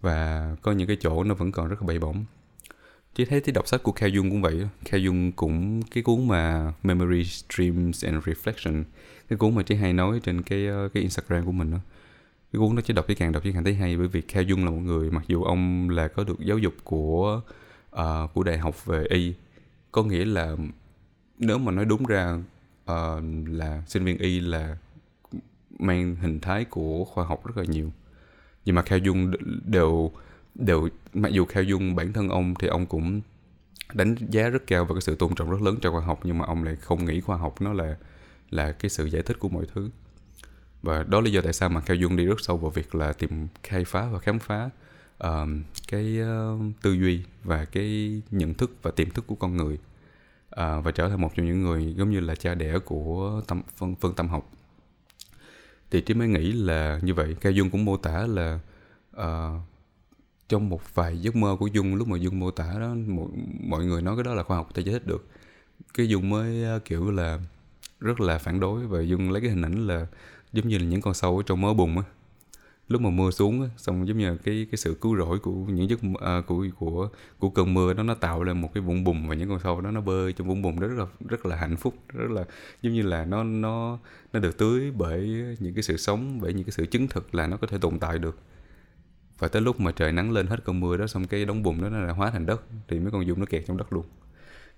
[0.00, 2.24] và có những cái chỗ nó vẫn còn rất là bậy bổng.
[3.16, 6.28] Chứ thấy cái đọc sách của Carl Dung cũng vậy Carl Dung cũng cái cuốn
[6.28, 8.84] mà Memory, Dreams and Reflection
[9.28, 11.78] cái cuốn mà chị hay nói trên cái ờ, cái Instagram của mình đó.
[12.52, 14.48] cái cuốn đó chị đọc chỉ càng đọc chỉ càng thấy hay bởi vì Carl
[14.48, 17.40] Dung là một người mặc dù ông là có được giáo dục của
[17.96, 18.00] uh,
[18.34, 19.34] của đại học về y
[19.92, 20.56] có nghĩa là
[21.38, 22.38] nếu mà nói đúng ra
[22.90, 24.76] uh, là sinh viên y là
[25.78, 27.92] mang hình thái của khoa học rất là nhiều
[28.64, 29.30] nhưng mà Carl Dung
[29.64, 30.12] đều
[30.58, 33.20] đều mặc dù Carl Dung bản thân ông thì ông cũng
[33.94, 36.38] đánh giá rất cao và cái sự tôn trọng rất lớn cho khoa học nhưng
[36.38, 37.96] mà ông lại không nghĩ khoa học nó là
[38.50, 39.90] là cái sự giải thích của mọi thứ.
[40.82, 42.94] Và đó là lý do tại sao mà Carl Dung đi rất sâu vào việc
[42.94, 44.70] là tìm khai phá và khám phá
[45.24, 45.48] uh,
[45.88, 49.74] cái uh, tư duy và cái nhận thức và tiềm thức của con người.
[49.74, 53.62] Uh, và trở thành một trong những người giống như là cha đẻ của tâm
[53.76, 54.50] phân, phân tâm học.
[55.90, 57.36] Thì trí mới nghĩ là như vậy.
[57.40, 58.60] Cao Dung cũng mô tả là
[59.16, 59.60] uh,
[60.48, 63.28] trong một vài giấc mơ của Dung lúc mà Dung mô tả đó mọi,
[63.60, 65.26] mọi người nói cái đó là khoa học ta giải thích được.
[65.94, 67.40] Cái Dung mới ờ, kiểu là
[68.00, 70.06] rất là phản đối và Dung lấy cái hình ảnh là
[70.52, 72.04] giống như là những con sâu ở trong mớ bùn á.
[72.88, 75.90] Lúc mà mưa xuống á, xong giống như cái cái sự cứu rỗi của những
[75.90, 79.28] giấc à, của của của cơn mưa đó nó tạo lên một cái vũng bùn
[79.28, 81.56] và những con sâu đó nó bơi trong vũng bùn đó rất là rất là
[81.56, 82.44] hạnh phúc rất là
[82.82, 83.98] giống như là nó nó
[84.32, 85.28] nó được tưới bởi
[85.60, 87.98] những cái sự sống bởi những cái sự chứng thực là nó có thể tồn
[87.98, 88.38] tại được
[89.38, 91.82] và tới lúc mà trời nắng lên hết cơn mưa đó xong cái đống bùn
[91.82, 94.06] đó nó hóa thành đất thì mấy con dung nó kẹt trong đất luôn.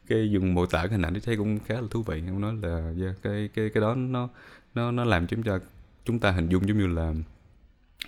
[0.08, 2.54] Cái dùng mô tả cái hình ảnh thấy cũng khá là thú vị ông nói
[2.62, 4.28] là yeah, cái cái cái đó nó
[4.74, 5.58] nó nó làm chúng ta
[6.04, 7.14] chúng ta hình dung giống như là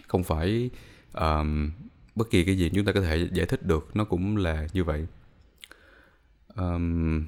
[0.09, 0.71] không phải
[1.15, 1.71] um,
[2.15, 4.85] bất kỳ cái gì chúng ta có thể giải thích được nó cũng là như
[4.85, 5.07] vậy.
[6.57, 7.27] Um,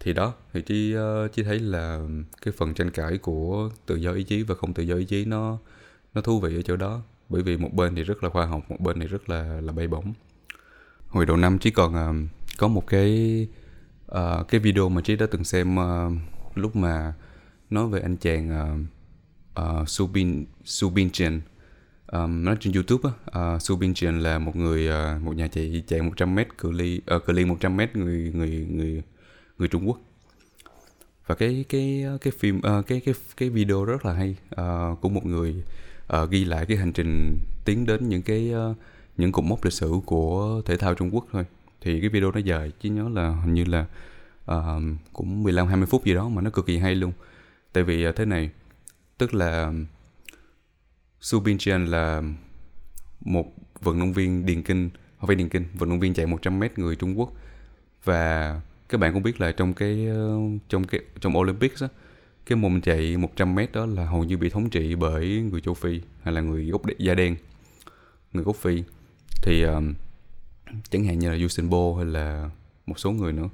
[0.00, 2.00] thì đó thì chi uh, ờ, thấy là
[2.42, 5.24] cái phần tranh cãi của tự do ý chí và không tự do ý chí
[5.24, 5.58] nó
[6.14, 8.70] nó thú vị ở chỗ đó bởi vì một bên thì rất là khoa học
[8.70, 10.12] một bên thì rất là là bay bổng.
[11.08, 13.48] Hồi đầu năm chỉ còn uh, có một cái
[14.12, 16.12] uh, cái video mà chị đã từng xem uh,
[16.54, 17.14] lúc mà
[17.70, 21.40] nói về anh chàng uh, uh, Subin Subin Chen
[22.12, 25.84] um, nói trên YouTube á, uh, Subin Chen là một người uh, một nhà chạy
[25.86, 29.02] chạy 100 m cự ly uh, cự ly 100 m người người người
[29.58, 30.00] người Trung Quốc.
[31.26, 35.08] Và cái cái cái phim uh, cái cái cái video rất là hay uh, của
[35.08, 35.62] một người
[36.16, 38.76] uh, ghi lại cái hành trình tiến đến những cái uh,
[39.16, 41.44] những cột mốc lịch sử của thể thao Trung Quốc thôi.
[41.80, 43.86] Thì cái video nó dài chỉ nhớ là hình như là
[44.52, 47.12] uh, cũng 15 20 phút gì đó mà nó cực kỳ hay luôn.
[47.72, 48.50] Tại vì uh, thế này
[49.18, 49.72] tức là
[51.20, 52.22] Su Binchen là
[53.20, 53.46] một
[53.80, 56.96] vận động viên điền kinh không phải điền kinh vận động viên chạy 100m người
[56.96, 57.32] Trung Quốc.
[58.04, 60.08] Và các bạn cũng biết là trong cái
[60.68, 61.88] trong cái trong Olympics á
[62.46, 66.00] cái môn chạy 100m đó là hầu như bị thống trị bởi người châu Phi
[66.22, 67.36] hay là người gốc da đen
[68.32, 68.82] người gốc Phi.
[69.42, 69.94] Thì um,
[70.90, 72.50] chẳng hạn như là Usain Bolt hay là
[72.86, 73.48] một số người nữa.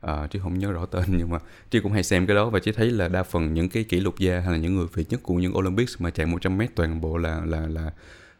[0.00, 1.38] À, chứ không nhớ rõ tên nhưng mà
[1.70, 4.00] chứ cũng hay xem cái đó và chị thấy là đa phần những cái kỷ
[4.00, 6.62] lục gia hay là những người việt nhất của những Olympics mà chạy 100 m
[6.74, 7.92] toàn bộ là là là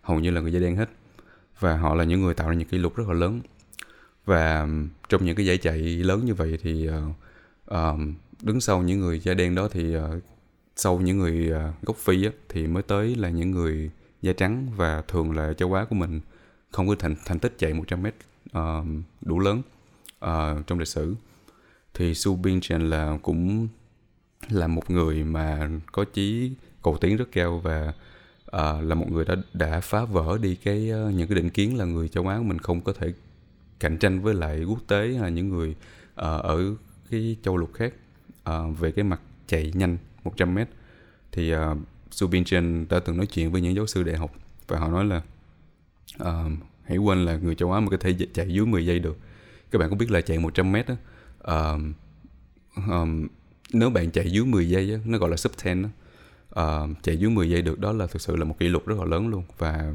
[0.02, 0.90] hầu như là người da đen hết.
[1.60, 3.40] Và họ là những người tạo ra những kỷ lục rất là lớn.
[4.24, 4.68] Và
[5.08, 6.94] trong những cái giải chạy lớn như vậy thì uh,
[7.66, 10.02] um, đứng sau những người da đen đó thì uh,
[10.76, 13.90] sau những người uh, gốc phi á, thì mới tới là những người
[14.22, 16.20] da trắng và thường là châu Á của mình.
[16.70, 18.14] Không có thành thành tích chạy 100 mét
[18.58, 18.86] uh,
[19.20, 19.62] đủ lớn
[20.24, 21.14] uh, trong lịch sử.
[21.94, 23.68] Thì Su Bingchen là cũng
[24.50, 26.52] là một người mà có chí
[26.82, 27.92] cầu tiến rất cao và
[28.46, 31.78] uh, là một người đã đã phá vỡ đi cái uh, những cái định kiến
[31.78, 33.12] là người châu Á của mình không có thể
[33.80, 35.76] cạnh tranh với lại quốc tế là những người uh,
[36.22, 36.74] ở
[37.10, 37.94] cái châu lục khác
[38.50, 40.58] uh, về cái mặt chạy nhanh 100 m
[41.32, 41.78] thì ờ, uh,
[42.10, 44.32] Su Bingchen đã từng nói chuyện với những giáo sư đại học
[44.68, 45.22] và họ nói là
[46.22, 46.52] uh,
[46.84, 49.18] hãy quên là người châu Á mà có thể chạy dưới 10 giây được.
[49.70, 50.96] Các bạn có biết là chạy 100 m á,
[51.40, 51.80] uh,
[52.88, 53.28] um,
[53.72, 55.90] nếu bạn chạy dưới 10 giây á, nó gọi là sub 10 á,
[56.62, 58.98] uh, chạy dưới 10 giây được đó là thực sự là một kỷ lục rất
[58.98, 59.44] là lớn luôn.
[59.58, 59.92] Và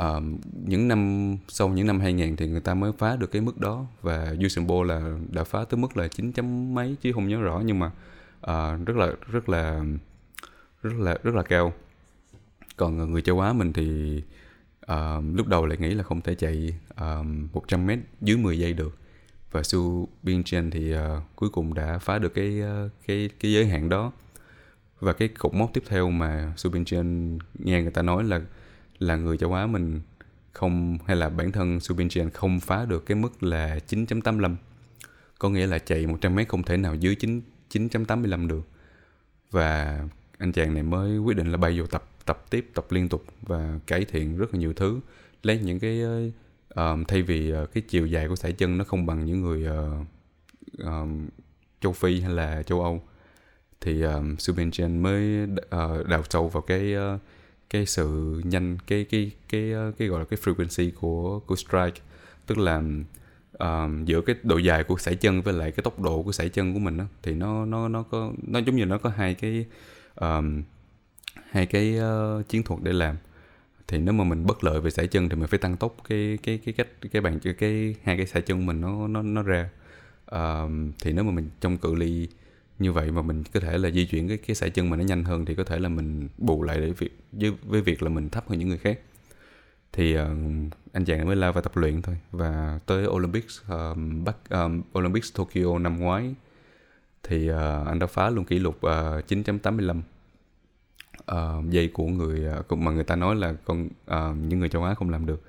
[0.00, 0.22] uh,
[0.66, 3.86] những năm sau những năm 2000 thì người ta mới phá được cái mức đó
[4.02, 7.40] và Usain Bolt là đã phá tới mức là 9 chấm mấy chứ không nhớ
[7.40, 7.86] rõ nhưng mà
[8.40, 9.84] uh, rất là rất là
[10.82, 11.72] rất là rất là cao.
[12.76, 14.16] Còn người châu Á mình thì
[14.92, 18.58] uh, lúc đầu lại nghĩ là không thể chạy ờ, uh, 100 mét dưới 10
[18.58, 18.98] giây được.
[19.50, 20.98] Và Su Bingchen thì uh,
[21.36, 24.12] cuối cùng đã phá được cái uh, cái cái giới hạn đó.
[25.00, 28.40] Và cái cột mốc tiếp theo mà Su Bingchen nghe người ta nói là
[28.98, 30.00] là người châu Á mình
[30.52, 34.56] không hay là bản thân Subinchian không phá được cái mức là 9.85
[35.38, 38.62] có nghĩa là chạy 100 m không thể nào dưới 9 9.85 được.
[39.50, 40.00] Và
[40.38, 43.24] anh chàng này mới quyết định là bay vô tập tập tiếp tập liên tục
[43.42, 45.00] và cải thiện rất là nhiều thứ.
[45.42, 46.02] Lấy những cái
[46.80, 49.66] uh, thay vì uh, cái chiều dài của sải chân nó không bằng những người
[49.68, 50.06] uh,
[50.82, 51.08] uh,
[51.80, 53.02] châu phi hay là châu âu
[53.80, 57.20] thì um, Subin mới uh, đào sâu vào cái uh,
[57.72, 62.00] cái sự nhanh cái cái cái ờ, cái, gọi là cái frequency của của strike.
[62.46, 62.82] Tức là
[63.58, 66.48] um, giữa cái độ dài của sải chân với lại cái tốc độ của sải
[66.48, 69.34] chân của mình đó, thì nó nó nó có nó giống như nó có hai
[69.34, 69.66] cái
[70.14, 70.62] um,
[71.50, 73.16] hai cái uh, chiến thuật để làm.
[73.88, 76.38] Thì nếu mà mình bất lợi về sải chân thì mình phải tăng tốc cái
[76.42, 79.42] cái cái cách cái bàn cái, cái hai cái sải chân mình nó nó nó
[79.42, 79.68] ra.
[80.26, 82.28] Um, thì nếu mà mình trong cự ly
[82.78, 85.04] như vậy mà mình có thể là di chuyển cái cái sải chân mà nó
[85.04, 88.08] nhanh hơn thì có thể là mình bù lại để việc với với việc là
[88.08, 88.98] mình thấp hơn những người khác.
[89.92, 90.26] Thì uh,
[90.92, 95.34] anh chàng mới lao vào tập luyện thôi và tới Olympics um, Bắc um, Olympics
[95.34, 96.34] Tokyo năm ngoái
[97.22, 97.56] thì uh,
[97.86, 98.82] anh đã phá luôn kỷ lục uh,
[99.28, 100.00] 9.85
[101.32, 104.84] uh, giây của người uh, mà người ta nói là con uh, những người châu
[104.84, 105.42] Á không làm được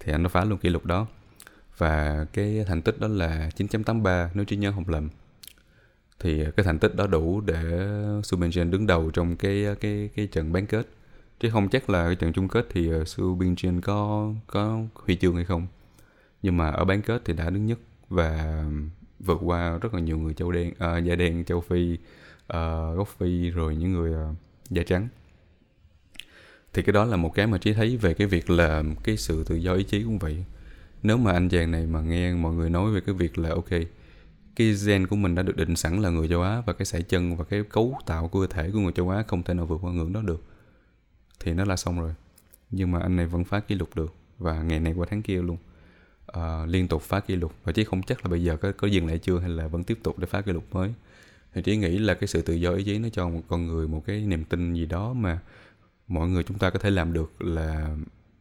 [0.00, 1.06] thì anh đã phá luôn kỷ lục đó.
[1.78, 5.08] Và cái thành tích đó là 9.83 nếu trí nhớ không lầm
[6.20, 7.62] thì cái thành tích đó đủ để
[8.22, 10.86] Subin đứng đầu trong cái cái cái trận bán kết.
[11.40, 13.38] Chứ không chắc là cái trận chung kết thì ờ, uh, Su
[13.82, 15.66] có có huy chương hay không.
[16.42, 17.78] Nhưng mà ở bán kết thì đã đứng nhất
[18.08, 18.64] và
[19.20, 21.98] vượt qua rất là nhiều người châu đen à, da đen châu phi
[22.46, 24.34] à, gốc phi rồi những người à,
[24.70, 25.08] da trắng.
[26.72, 29.44] Thì cái đó là một cái mà trí thấy về cái việc là cái sự
[29.44, 30.44] tự do ý chí cũng vậy.
[31.02, 33.70] Nếu mà anh chàng này mà nghe mọi người nói về cái việc là ok
[34.58, 37.02] cái gen của mình đã được định sẵn là người châu Á và cái sải
[37.02, 39.78] chân và cái cấu tạo cơ thể của người châu Á không thể nào vượt
[39.82, 40.42] qua ngưỡng đó được.
[41.40, 42.14] Thì nó là xong rồi.
[42.70, 45.42] Nhưng mà anh này vẫn phá kỷ lục được và ngày này qua tháng kia
[45.42, 45.56] luôn.
[46.26, 47.52] À, liên tục phá kỷ lục.
[47.64, 49.84] Và chứ không chắc là bây giờ có, có dừng lại chưa hay là vẫn
[49.84, 50.94] tiếp tục để phá kỷ lục mới.
[51.54, 53.88] Thì chỉ nghĩ là cái sự tự do ý chí nó cho một con người
[53.88, 55.38] một cái niềm tin gì đó mà
[56.08, 57.96] mọi người chúng ta có thể làm được là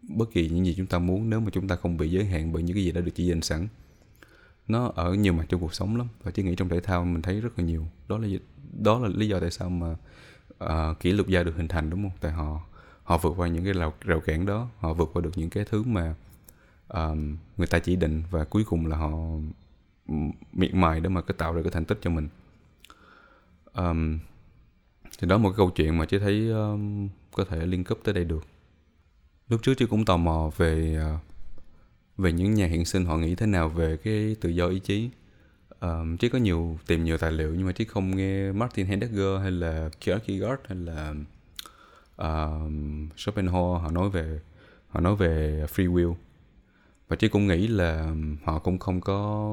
[0.09, 2.53] bất kỳ những gì chúng ta muốn nếu mà chúng ta không bị giới hạn
[2.53, 3.67] bởi những cái gì đã được chỉ định sẵn
[4.67, 7.21] nó ở nhiều mặt trong cuộc sống lắm và chỉ nghĩ trong thể thao mình
[7.21, 7.87] thấy rất là nhiều.
[8.07, 8.27] Đó là
[8.83, 9.95] đó là lý do tại sao mà
[10.63, 12.17] uh, kỷ lục gia được hình thành đúng không?
[12.21, 12.61] Tại họ
[13.03, 15.65] họ vượt qua những cái rào, rào cản đó họ vượt qua được những cái
[15.65, 16.15] thứ mà
[16.93, 17.17] uh,
[17.57, 19.11] người ta chỉ định và cuối cùng là họ
[20.53, 22.29] miệt mài để mà cái tạo ra cái thành tích cho mình.
[23.73, 24.19] Um,
[25.19, 28.13] thì đó một cái câu chuyện mà chị thấy um, có thể liên cấp tới
[28.13, 28.45] đây được.
[29.49, 31.21] Lúc trước chị cũng tò mò về uh,
[32.17, 35.09] về những nhà hiện sinh họ nghĩ thế nào về cái tự do ý chí?
[35.79, 39.41] Um, trí có nhiều tìm nhiều tài liệu nhưng mà trí không nghe Martin Heidegger
[39.41, 41.13] hay là Kierkegaard hay là
[42.17, 44.39] um, Schopenhauer họ nói về
[44.89, 46.13] họ nói về free will.
[47.07, 49.51] Và trí cũng nghĩ là họ cũng không có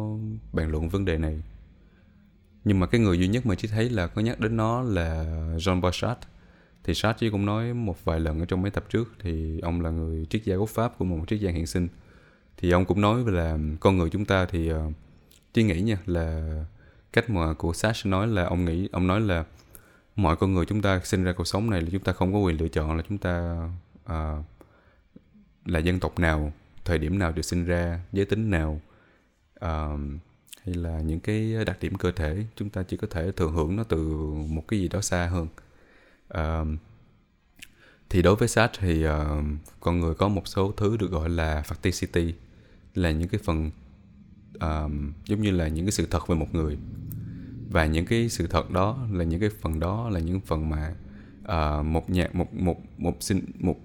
[0.53, 1.43] bàn luận vấn đề này.
[2.65, 5.25] Nhưng mà cái người duy nhất mà trí thấy là có nhắc đến nó là
[5.57, 6.29] John Paul Sartre
[6.85, 9.81] thì Sartre chỉ cũng nói một vài lần ở trong mấy tập trước thì ông
[9.81, 11.89] là người triết gia gốc Pháp của một triết gia hiện sinh
[12.57, 14.93] thì ông cũng nói là con người chúng ta thì uh,
[15.53, 16.55] chỉ nghĩ nha là
[17.13, 19.45] cách mà của Sash nói là ông nghĩ ông nói là
[20.17, 22.39] mọi con người chúng ta sinh ra cuộc sống này là chúng ta không có
[22.39, 23.65] quyền lựa chọn là chúng ta
[24.05, 24.45] uh,
[25.65, 26.53] là dân tộc nào
[26.85, 28.81] thời điểm nào được sinh ra giới tính nào
[29.65, 30.01] uh,
[30.65, 33.77] hay là những cái đặc điểm cơ thể chúng ta chỉ có thể thừa hưởng
[33.77, 33.99] nó từ
[34.49, 35.49] một cái gì đó xa hơn.
[36.39, 36.79] Uh,
[38.11, 39.13] thì đối với Sartre thì uh,
[39.81, 42.33] con người có một số thứ được gọi là facticity
[42.95, 43.71] là những cái phần
[44.57, 44.91] uh,
[45.27, 46.79] giống như là những cái sự thật về một người.
[47.71, 50.95] Và những cái sự thật đó là những cái phần đó là những phần mà
[51.43, 53.77] uh, một nhà một một một sinh một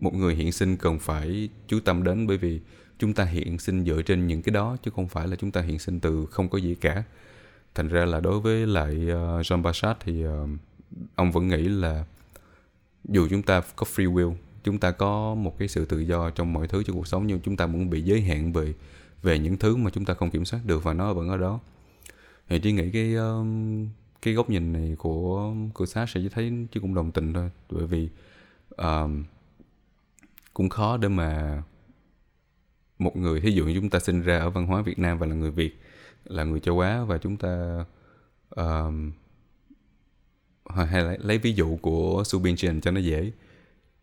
[0.00, 2.60] một người hiện sinh cần phải chú tâm đến bởi vì
[2.98, 5.60] chúng ta hiện sinh dựa trên những cái đó chứ không phải là chúng ta
[5.60, 7.02] hiện sinh từ không có gì cả.
[7.74, 10.48] Thành ra là đối với lại uh, Jean Bachat thì uh,
[11.14, 12.04] ông vẫn nghĩ là
[13.04, 16.52] dù chúng ta có free will chúng ta có một cái sự tự do trong
[16.52, 18.74] mọi thứ trong cuộc sống nhưng chúng ta vẫn bị giới hạn về
[19.22, 21.60] về những thứ mà chúng ta không kiểm soát được và nó vẫn ở đó.
[22.48, 23.88] Thì chỉ nghĩ cái um,
[24.22, 27.50] cái góc nhìn này của của sát sẽ thấy chứ cũng đồng tình thôi.
[27.70, 28.08] Bởi vì
[28.76, 29.24] um,
[30.54, 31.62] cũng khó để mà
[32.98, 35.26] một người thí dụ như chúng ta sinh ra ở văn hóa Việt Nam và
[35.26, 35.80] là người Việt
[36.24, 37.84] là người châu Á và chúng ta
[38.50, 39.12] um,
[40.66, 43.32] hay lấy, lấy ví dụ của Subin Chen cho nó dễ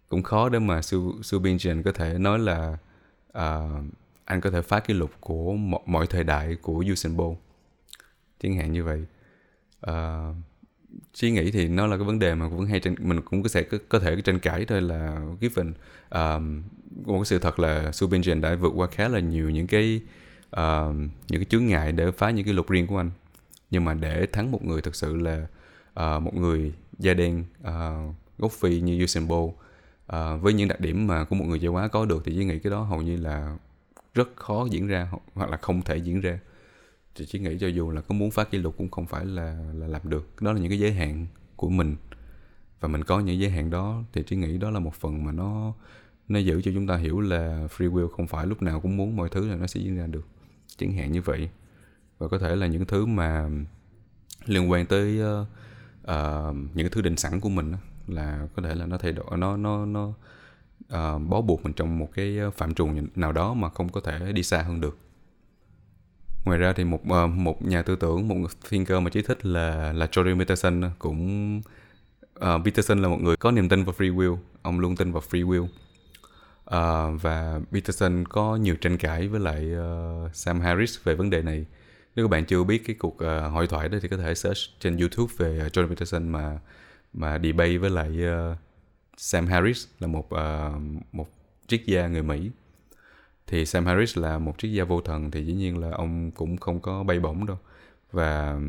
[0.10, 2.78] cũng khó để mà Su, Su Bin có thể nói là
[3.38, 3.84] uh,
[4.26, 7.38] anh có thể phá kỷ lục của mọi, mọi thời đại của Usain Bolt.
[8.42, 9.06] Chẳng hạn như vậy.
[9.90, 10.36] Uh,
[11.14, 13.50] suy nghĩ thì nó là cái vấn đề mà vẫn hay tranh, mình cũng có
[13.54, 15.74] thể có, có thể tranh cãi thôi là given um,
[16.10, 16.40] à,
[17.06, 18.10] một cái sự thật là Su
[18.42, 20.02] đã vượt qua khá là nhiều những cái
[20.56, 20.96] uh,
[21.28, 23.12] những cái chướng ngại để phá những cái lục riêng của anh.
[23.72, 25.48] Nhưng mà để thắng một người thực sự là
[26.00, 29.54] uh, một người da đen uh, gốc phi như Usain Bolt
[30.14, 32.46] uh, với những đặc điểm mà của một người châu Á có được thì chỉ
[32.46, 33.58] nghĩ cái đó hầu như là
[34.14, 36.40] rất khó diễn ra hoặc là không thể diễn ra.
[37.16, 39.58] Thì chỉ nghĩ cho dù là có muốn phá kỷ lục cũng không phải là
[39.74, 40.42] là làm được.
[40.42, 41.96] Đó là những cái giới hạn của mình.
[42.80, 45.32] Và mình có những giới hạn đó thì chỉ nghĩ đó là một phần mà
[45.32, 45.74] nó
[46.28, 49.16] nó giữ cho chúng ta hiểu là free will không phải lúc nào cũng muốn
[49.16, 50.28] mọi thứ là nó sẽ diễn ra được.
[50.78, 51.50] Chẳng hạn như vậy.
[52.18, 53.50] Và có thể là những thứ mà
[54.46, 55.48] liên quan tới uh,
[56.04, 59.38] uh, những thứ định sẵn của mình đó, là có thể là nó thay đổi
[59.38, 60.14] nó nó nó
[60.94, 64.02] uh, bó buộc mình trong một cái ờ, phạm trù nào đó mà không có
[64.02, 64.98] thể đi xa hơn được.
[66.46, 68.36] Ngoài ra thì một uh, một nhà tư tưởng một
[68.70, 71.62] thinker mà chỉ thích là là Jordan Peterson cũng
[72.40, 75.22] uh, Peterson là một người có niềm tin vào free will ông luôn tin vào
[75.30, 75.68] free will.
[76.68, 79.68] Uh, và Peterson có nhiều tranh cãi với lại
[80.26, 81.66] uh, Sam Harris về vấn đề này.
[82.16, 84.60] Nếu các bạn chưa biết cái cuộc uh, hội thoại đó thì có thể search
[84.80, 86.60] trên YouTube về Jordan Peterson mà
[87.14, 88.58] mà debate với lại uh,
[89.18, 91.30] Sam Harris là một uh, một
[91.68, 92.52] triết gia người Mỹ.
[93.48, 96.58] Thì Sam Harris là một triết gia vô thần thì dĩ nhiên là ông cũng
[96.58, 97.58] không có bay bổng đâu.
[98.12, 98.60] Và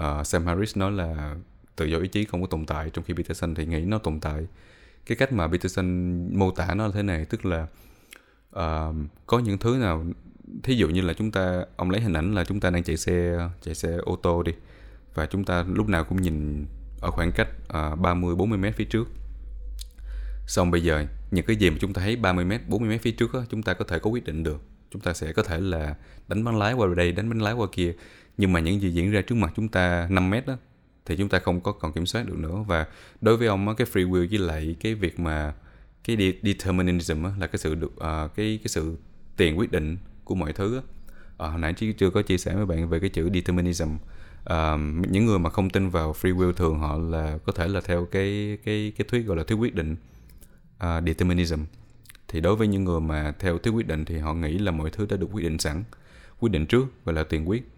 [0.00, 1.36] uh, Sam Harris nói là
[1.76, 4.20] tự do ý chí không có tồn tại trong khi Peterson thì nghĩ nó tồn
[4.20, 4.46] tại.
[5.06, 5.88] Cái cách mà Peterson
[6.38, 7.66] mô tả nó là thế này tức là
[8.56, 8.94] uh,
[9.26, 10.04] có những thứ nào
[10.62, 12.96] thí dụ như là chúng ta ông lấy hình ảnh là chúng ta đang chạy
[12.96, 14.52] xe chạy xe ô tô đi
[15.14, 16.66] và chúng ta lúc nào cũng nhìn
[17.00, 17.48] ở khoảng cách
[17.92, 19.08] uh, 30 40 mét phía trước.
[20.46, 23.10] Xong bây giờ những cái gì mà chúng ta thấy 30 mét 40 mét phía
[23.10, 24.62] trước đó, chúng ta có thể có quyết định được.
[24.90, 25.94] Chúng ta sẽ có thể là
[26.28, 27.94] đánh bắn lái qua đây đánh bắn lái qua kia.
[28.36, 30.56] Nhưng mà những gì diễn ra trước mặt chúng ta 5 mét đó
[31.06, 32.64] thì chúng ta không có còn kiểm soát được nữa.
[32.66, 32.86] Và
[33.20, 35.54] đối với ông cái free will với lại cái việc mà
[36.04, 38.96] cái determinism là cái sự được uh, cái cái sự
[39.36, 40.84] tiền quyết định của mọi thứ uh,
[41.38, 43.88] hồi nãy chưa có chia sẻ với bạn về cái chữ determinism
[44.52, 44.80] uh,
[45.10, 48.04] những người mà không tin vào free will thường họ là có thể là theo
[48.04, 49.96] cái cái cái thuyết gọi là thuyết quyết định
[50.76, 51.60] uh, determinism.
[52.28, 54.90] Thì đối với những người mà theo thuyết quyết định thì họ nghĩ là mọi
[54.90, 55.84] thứ đã được quyết định sẵn
[56.40, 57.68] quyết định trước gọi là tiền quyết.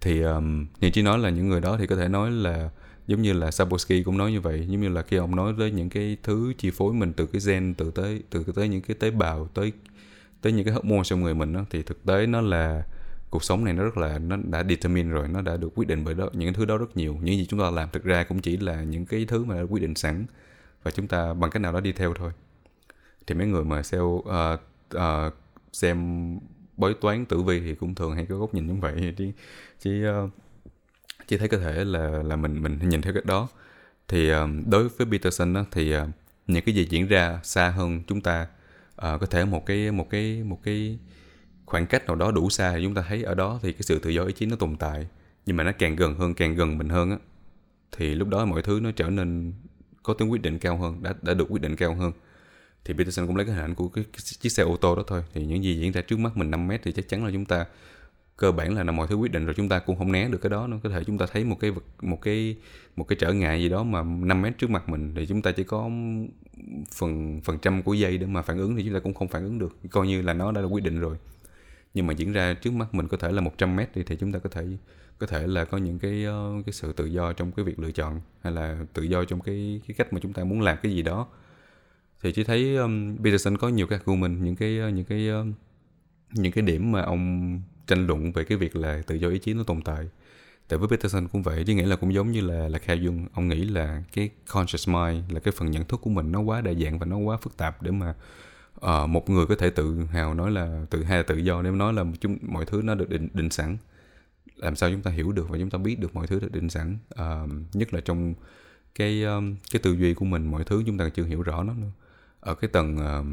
[0.00, 2.70] Thì um, như chỉ nói là những người đó thì có thể nói là
[3.06, 5.70] giống như là Sapolsky cũng nói như vậy giống như là khi ông nói tới
[5.70, 8.96] những cái thứ chi phối mình từ cái gen từ tới từ tới những cái
[9.00, 9.72] tế bào tới
[10.40, 12.82] tới những cái hormone trong người mình đó, thì thực tế nó là
[13.32, 16.04] cuộc sống này nó rất là nó đã determine rồi nó đã được quyết định
[16.04, 17.18] bởi đó những thứ đó rất nhiều.
[17.22, 19.62] Những gì chúng ta làm thực ra cũng chỉ là những cái thứ mà đã
[19.62, 20.26] quyết định sẵn
[20.82, 22.32] và chúng ta bằng cách nào đó đi theo thôi.
[23.26, 24.24] Thì mấy người mà sell uh,
[24.96, 25.34] uh,
[25.72, 26.38] xem
[26.76, 29.14] bói toán tử vi thì cũng thường hay có góc nhìn như vậy.
[29.16, 29.32] Chứ
[29.80, 30.28] chỉ uh, ờ,
[31.28, 33.48] chỉ thấy có thể là là mình mình nhìn theo cách đó.
[34.08, 36.02] Thì uh, đối với Peterson đó, thì uh,
[36.46, 38.46] những cái gì diễn ra xa hơn chúng ta
[38.94, 40.98] uh, có thể một cái một cái một cái
[41.72, 43.98] khoảng cách nào đó đủ xa thì chúng ta thấy ở đó thì cái sự
[43.98, 45.06] tự do ý chí nó tồn tại.
[45.46, 47.16] Nhưng mà nó càng gần hơn càng gần mình hơn á
[47.96, 49.52] thì lúc đó mọi thứ nó trở nên
[50.02, 52.12] có tính quyết định cao hơn đã đã được quyết định cao hơn.
[52.84, 55.02] Thì Peterson cũng lấy cái hình ảnh của cái, cái chiếc xe ô tô đó
[55.06, 55.22] thôi.
[55.34, 57.44] Thì những gì diễn ra trước mắt mình 5 mét thì chắc chắn là chúng
[57.44, 57.66] ta
[58.36, 60.50] cơ bản là mọi thứ quyết định rồi chúng ta cũng không né được cái
[60.50, 62.56] đó nó có thể chúng ta thấy một cái vật một cái
[62.96, 65.52] một cái trở ngại gì đó mà 5 mét trước mặt mình thì chúng ta
[65.52, 65.90] chỉ có
[66.92, 69.44] phần phần trăm của giây để mà phản ứng thì chúng ta cũng không phản
[69.44, 69.76] ứng được.
[69.90, 71.16] Coi như là nó đã là quyết định rồi
[71.94, 74.32] nhưng mà diễn ra trước mắt mình có thể là 100 mét đi thì chúng
[74.32, 74.66] ta có thể
[75.18, 77.90] có thể là có những cái ờ, cái sự tự do trong cái việc lựa
[77.90, 80.92] chọn hay là tự do trong cái cái cách mà chúng ta muốn làm cái
[80.92, 81.28] gì đó.
[82.22, 85.46] Thì chỉ thấy um, Peterson có nhiều các argument những cái ờ, những cái ờ,
[86.32, 89.54] những cái điểm mà ông tranh luận về cái việc là tự do ý chí
[89.54, 90.08] nó tồn tại.
[90.68, 93.26] Tại với Peterson cũng vậy chứ nghĩ là cũng giống như là là Carl Dung,
[93.34, 96.60] ông nghĩ là cái conscious mind là cái phần nhận thức của mình nó quá
[96.60, 98.14] đa dạng và nó quá phức tạp để mà
[98.86, 101.74] uh, một người có thể tự hào nói là tự hay là tự do nếu
[101.74, 103.76] nói là chúng mọi thứ nó được định định sẵn.
[104.56, 106.70] Làm sao chúng ta hiểu được và chúng ta biết được mọi thứ được định
[106.70, 106.98] sẵn?
[107.14, 108.34] Uh, nhất là trong
[108.94, 111.74] cái um, cái tư duy của mình mọi thứ chúng ta chưa hiểu rõ nó
[111.74, 111.90] nữa.
[112.40, 113.26] Ở cái tầng uh,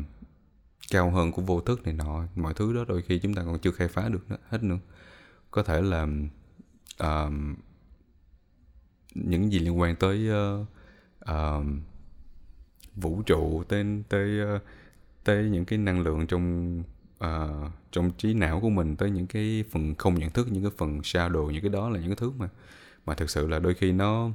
[0.92, 3.60] cao hơn của vô thức này nọ mọi thứ đó đôi khi chúng ta còn
[3.60, 4.80] chưa khai phá được hết nữa.
[5.52, 6.08] Có thể là
[7.04, 7.34] uh,
[9.16, 10.68] những gì liên quan tới uh,
[11.32, 11.66] uh,
[12.96, 14.62] vũ trụ tên tới uh,
[15.30, 16.78] tới những cái năng lượng trong
[17.24, 20.72] uh, trong trí não của mình tới những cái phần không nhận thức những cái
[20.78, 22.50] phần shadow những cái đó là những cái thứ mà
[23.06, 24.32] mà thực sự là đôi khi nó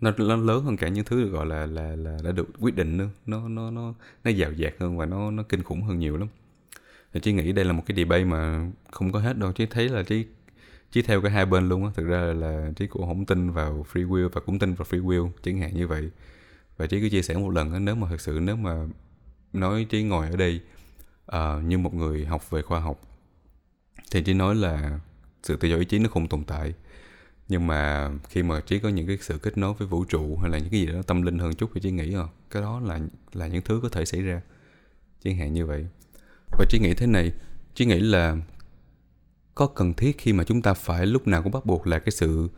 [0.00, 2.76] nó, nó lớn hơn cả những thứ được gọi là là là đã được quyết
[2.76, 3.08] định nữa.
[3.26, 3.94] Nó nó nó
[4.24, 6.28] nó dào dạt hơn và nó nó kinh khủng hơn nhiều lắm.
[7.12, 9.52] Thì chỉ nghĩ đây là một cái debate mà không có hết đâu.
[9.52, 10.26] Chứ thấy là chỉ
[10.90, 11.90] chỉ theo cái hai bên luôn á.
[11.94, 14.86] Thực ra là, là trí cũng không tin vào free will và cũng tin vào
[14.90, 16.10] free will chẳng hạn như vậy.
[16.76, 18.86] Và trí cứ chia sẻ một lần á nếu mà thực sự nếu mà
[19.52, 20.60] nói trí ngồi ở đây
[21.36, 23.00] uh, như một người học về khoa học.
[24.10, 24.98] Thì trí nói là
[25.42, 26.74] sự tự do ý chí nó không tồn tại.
[27.48, 30.50] Nhưng mà khi mà trí có những cái sự kết nối với vũ trụ hay
[30.50, 32.80] là những cái gì đó tâm linh hơn chút thì trí nghĩ rồi cái đó
[32.80, 33.00] là
[33.32, 34.40] là những thứ có thể xảy ra.
[35.24, 35.86] Chẳng hạn như vậy.
[36.58, 37.32] Và trí nghĩ thế này
[37.74, 38.36] trí nghĩ là
[39.54, 42.10] có cần thiết khi mà chúng ta phải lúc nào cũng bắt buộc là cái
[42.10, 42.48] sự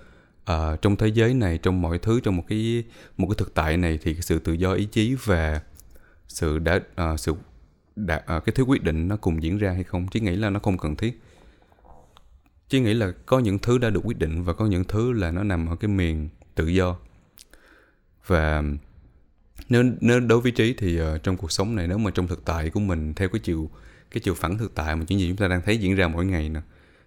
[0.51, 2.85] uh, trong thế giới này trong mọi thứ trong một cái
[3.17, 5.61] một cái thực tại này thì cái sự tự do ý chí và
[6.33, 6.81] sự đã
[7.13, 7.35] uh, sự
[7.97, 10.07] đã, uh, cái thứ quyết định nó cùng diễn ra hay không?
[10.11, 11.21] Chỉ nghĩ là nó không cần thiết.
[12.69, 15.31] Chỉ nghĩ là có những thứ đã được quyết định và có những thứ là
[15.31, 16.97] nó nằm ở cái miền tự do.
[18.27, 18.63] Và
[19.69, 22.45] nếu nếu đối với trí thì uh, trong cuộc sống này nếu mà trong thực
[22.45, 23.71] tại của mình theo cái chiều
[24.11, 26.25] cái chiều phẳng thực tại mà những gì chúng ta đang thấy diễn ra mỗi
[26.27, 26.61] ngày nè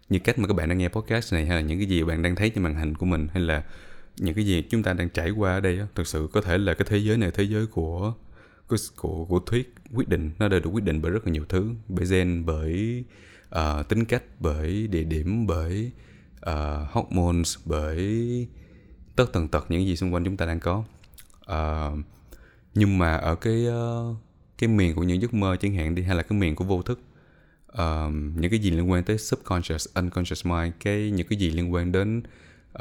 [0.09, 2.21] như cách mà các bạn đang nghe podcast này hay là những cái gì bạn
[2.21, 3.63] đang thấy trên màn hình của mình hay là
[4.17, 6.57] những cái gì chúng ta đang trải qua ở đây á, thực sự có thể
[6.57, 8.13] là cái thế giới này thế giới của
[8.67, 11.45] của của, của thuyết quyết định nó đều được quyết định bởi rất là nhiều
[11.49, 13.03] thứ bởi gen bởi
[13.55, 15.91] uh, tính cách bởi địa điểm bởi
[16.49, 18.47] uh, hormones bởi
[19.15, 20.83] tất tần tật những gì xung quanh chúng ta đang có.
[21.51, 21.99] Uh,
[22.73, 24.17] nhưng mà ở cái uh,
[24.57, 26.81] cái miền của những giấc mơ chẳng hạn đi hay là cái miền của vô
[26.81, 26.99] thức
[27.71, 31.73] uh, những cái gì liên quan tới subconscious unconscious mind cái những cái gì liên
[31.73, 32.21] quan đến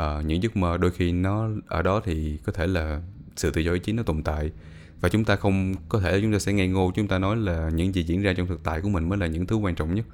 [0.03, 3.03] uh, những giấc mơ đôi khi nó ở đó thì có thể là
[3.37, 4.51] sự tự do ý chí nó tồn tại
[5.05, 7.71] và chúng ta không có thể chúng ta sẽ ngây ngô chúng ta nói là
[7.75, 9.95] những gì diễn ra trong thực tại của mình mới là những thứ quan trọng
[9.95, 10.07] nhất.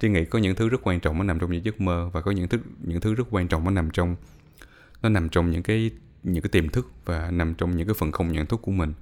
[0.00, 2.20] Tôi nghĩ có những thứ rất quan trọng nó nằm trong những giấc mơ và
[2.20, 4.16] có những thứ những thứ rất quan trọng nó nằm trong
[5.02, 5.90] nó nằm trong những cái
[6.22, 8.92] những cái tiềm thức và nằm trong những cái phần không nhận thức của mình.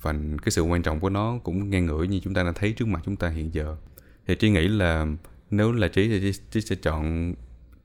[0.00, 2.72] Và cái sự quan trọng của nó cũng ngang ngửa như chúng ta đã thấy
[2.72, 3.76] trước mặt chúng ta hiện giờ.
[4.26, 5.06] Thì trí nghĩ là
[5.50, 7.34] nếu là trí thì trí, trí sẽ chọn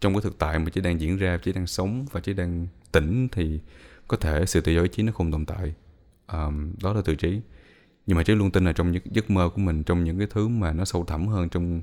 [0.02, 2.68] trong cái thực tại mà trí đang diễn ra trí đang sống và trí đang
[2.92, 3.60] tỉnh thì
[4.08, 5.74] có thể sự tự do ý chí nó không tồn tại
[6.32, 7.42] um, đó là tự trí.
[8.06, 10.28] Nhưng mà trí luôn tin là trong những giấc mơ của mình trong những cái
[10.30, 11.82] thứ mà nó sâu thẳm hơn trong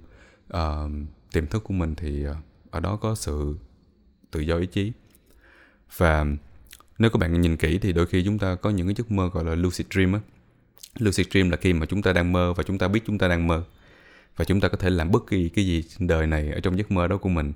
[0.53, 0.91] uh,
[1.33, 2.37] tiềm thức của mình thì uh,
[2.71, 3.57] ở đó có sự
[4.31, 4.93] tự do ý chí.
[5.97, 6.27] Và
[6.99, 9.31] nếu các bạn nhìn kỹ thì đôi khi chúng ta có những cái giấc mơ
[9.33, 10.21] gọi là lucid dream á.
[10.99, 13.29] Lucid dream là khi mà chúng ta đang mơ và chúng ta biết chúng ta
[13.29, 13.65] đang mơ.
[14.37, 16.79] Và chúng ta có thể làm bất kỳ cái gì trên đời này ở trong
[16.79, 17.53] giấc mơ đó của mình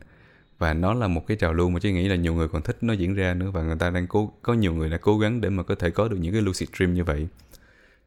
[0.58, 2.76] và nó là một cái trào lưu mà chị nghĩ là nhiều người còn thích
[2.80, 3.50] nó diễn ra nữa.
[3.50, 5.90] Và người ta đang cố có nhiều người đã cố gắng để mà có thể
[5.90, 7.28] có được những cái lucid dream như vậy.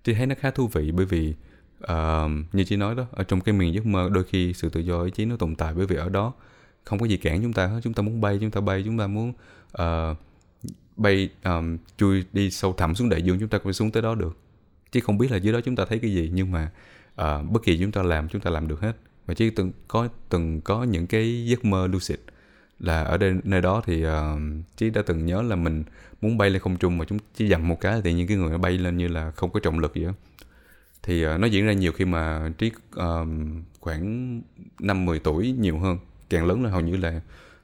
[0.04, 1.34] Chị thấy nó khá thú vị bởi vì
[1.84, 4.80] uh, như chị nói đó ở trong cái miền giấc mơ đôi khi sự tự
[4.80, 6.34] do ý chí nó tồn tại bởi vì ở đó
[6.84, 7.80] không có gì cản chúng ta hết.
[7.84, 8.84] Chúng ta muốn bay chúng ta bay.
[8.86, 9.34] Chúng ta muốn
[9.82, 10.18] uh,
[10.97, 14.04] bay um, chui đi sâu thẳm xuống đại dương chúng ta có thể xuống tới
[14.04, 14.38] đó được.
[14.91, 16.32] Chứ không biết là dưới đó chúng ta thấy cái gì.
[16.34, 16.72] Nhưng mà
[17.22, 18.93] uh, bất kỳ chúng ta làm chúng ta làm được hết.
[19.26, 22.20] Và chỉ từng có từng có những cái giấc mơ lucid
[22.82, 24.12] là ở đây nơi đó thì uh,
[24.78, 25.84] chí đã từng nhớ là mình
[26.22, 28.50] muốn bay lên không trung mà chúng chỉ dặm một cái thì những cái người
[28.50, 30.12] nó bay lên như là không có trọng lực gì đó
[31.04, 33.26] thì uh, nó diễn ra nhiều khi mà trí uh, ờ,
[33.80, 34.42] khoảng
[34.80, 35.98] năm 10 tuổi nhiều hơn
[36.30, 37.22] càng lớn là hầu như là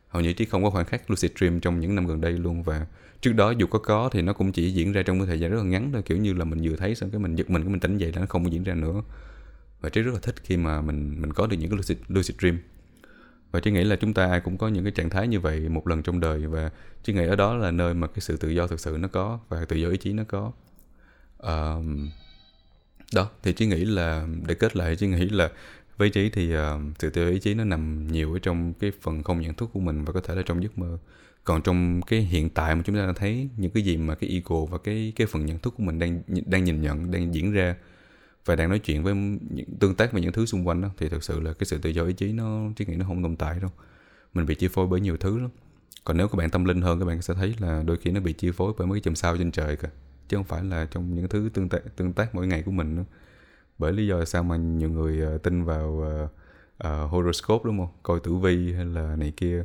[0.09, 2.63] hầu như trí không có khoảnh khắc lucid dream trong những năm gần đây luôn.
[2.63, 2.86] Và
[3.22, 5.51] trước đó dù có có thì nó cũng chỉ diễn ra trong cái thời gian
[5.51, 7.61] rất là ngắn thôi kiểu như là mình vừa thấy xong cái mình giật mình
[7.61, 9.01] cái mình tỉnh dậy là nó không có diễn ra nữa.
[9.82, 12.36] Và trí rất là thích khi mà mình mình có được những cái lucid, lucid
[12.39, 12.57] dream
[13.51, 15.69] và chị nghĩ là chúng ta ai cũng có những cái trạng thái như vậy
[15.69, 16.71] một lần trong đời và
[17.03, 19.39] chị nghĩ ở đó là nơi mà cái sự tự do thực sự nó có
[19.49, 20.51] và tự do ý chí nó có.
[21.37, 22.09] Um,
[23.13, 25.49] đó thì chị nghĩ là để kết lại chị nghĩ là
[25.97, 26.61] với trí thì uh,
[26.99, 29.69] sự tự do ý chí nó nằm nhiều ở trong cái phần không nhận thức
[29.73, 30.97] của mình và có thể là trong giấc mơ.
[31.43, 34.65] Còn trong cái hiện tại mà chúng ta thấy những cái gì mà cái ego
[34.65, 37.75] và cái cái phần nhận thức của mình đang đang nhìn nhận đang diễn ra
[38.47, 39.15] và đang nói chuyện với
[39.49, 41.77] những tương tác với những thứ xung quanh đó thì thực sự là cái sự
[41.77, 43.69] tự do ý chí nó trí nghĩ nó không tồn tại đâu.
[44.33, 45.49] Mình bị chi phối bởi nhiều thứ lắm.
[46.03, 48.19] Còn nếu các bạn tâm linh hơn các bạn sẽ thấy là đôi khi nó
[48.19, 49.89] bị chi phối bởi mấy cái chùm sao trên trời kìa
[50.29, 52.95] chứ không phải là trong những thứ tương tác tương tác mỗi ngày của mình
[52.95, 53.05] nữa.
[53.77, 56.29] Bởi lý do sao mà nhiều người uh, tin vào uh,
[56.87, 57.89] uh, horoscope đúng không?
[58.03, 59.63] Coi tử vi hay là này kia.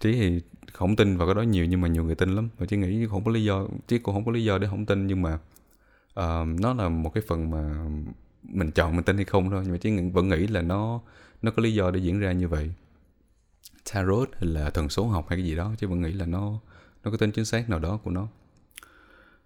[0.00, 0.40] Trí thì
[0.72, 2.48] không tin vào cái đó nhiều nhưng mà nhiều người tin lắm.
[2.58, 4.86] Và trí nghĩ không có lý do trí cũng không có lý do để không
[4.86, 5.38] tin nhưng mà
[6.20, 7.86] uh, nó là một cái phần mà
[8.42, 11.00] mình chọn mình tin hay không thôi nhưng mà chỉ vẫn nghĩ là nó
[11.42, 12.70] nó có lý do để diễn ra như vậy.
[13.92, 16.60] Tarot hay là thần số học hay cái gì đó chứ vẫn nghĩ là nó
[17.04, 18.28] nó có tính chính xác nào đó của nó.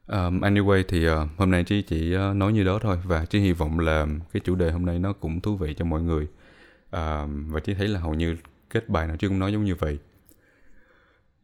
[0.07, 3.41] Um, anyway thì uh, hôm nay chị chỉ uh, nói như đó thôi và chỉ
[3.41, 6.25] hy vọng là cái chủ đề hôm nay nó cũng thú vị cho mọi người.
[6.25, 8.37] Uh, và chị thấy là hầu như
[8.71, 9.99] kết bài nào chứ cũng nói giống như vậy.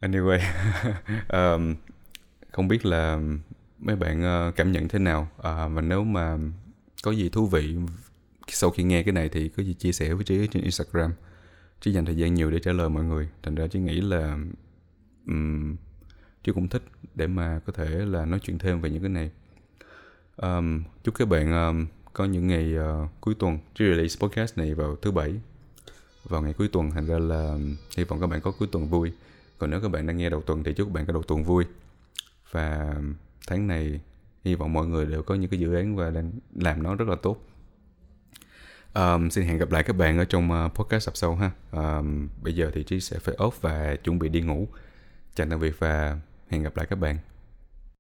[0.01, 0.41] Anyway
[1.57, 1.75] um,
[2.53, 3.19] không biết là
[3.81, 5.29] mấy bạn ờ, cảm nhận thế nào?
[5.43, 6.39] À, và nếu mà
[7.03, 7.77] có gì thú vị
[8.49, 11.13] sau khi nghe cái này thì có gì chia sẻ với trí trên Instagram.
[11.81, 13.29] Trí dành thời gian nhiều để trả lời mọi người.
[13.43, 14.39] Thành ra trí nghĩ là
[15.27, 15.77] um,
[16.45, 16.83] trí cũng thích
[17.15, 19.31] để mà có thể là nói chuyện thêm về những cái này.
[20.37, 23.59] Um, chúc các bạn um, có những ngày uh, cuối tuần.
[23.75, 25.35] Trí release podcast này vào thứ bảy.
[26.25, 27.59] Vào ngày cuối tuần thành ra là
[27.97, 29.13] hy vọng các bạn có cuối tuần vui.
[29.59, 31.45] Còn nếu các bạn đang nghe đầu tuần thì chúc các bạn có đầu tuần
[31.45, 31.65] vui.
[32.51, 32.95] Và
[33.47, 34.01] tháng này
[34.45, 37.09] hy vọng mọi người đều có những cái dự án và đang làm nó rất
[37.09, 37.47] là tốt.
[38.95, 41.51] Um, xin hẹn gặp lại các bạn ở trong ờ, podcast sắp sau ha.
[41.73, 44.69] Um, bây giờ thì trí sẽ phải off và chuẩn bị đi ngủ.
[45.35, 46.19] Chào tạm biệt và
[46.49, 47.19] hẹn gặp lại các bạn.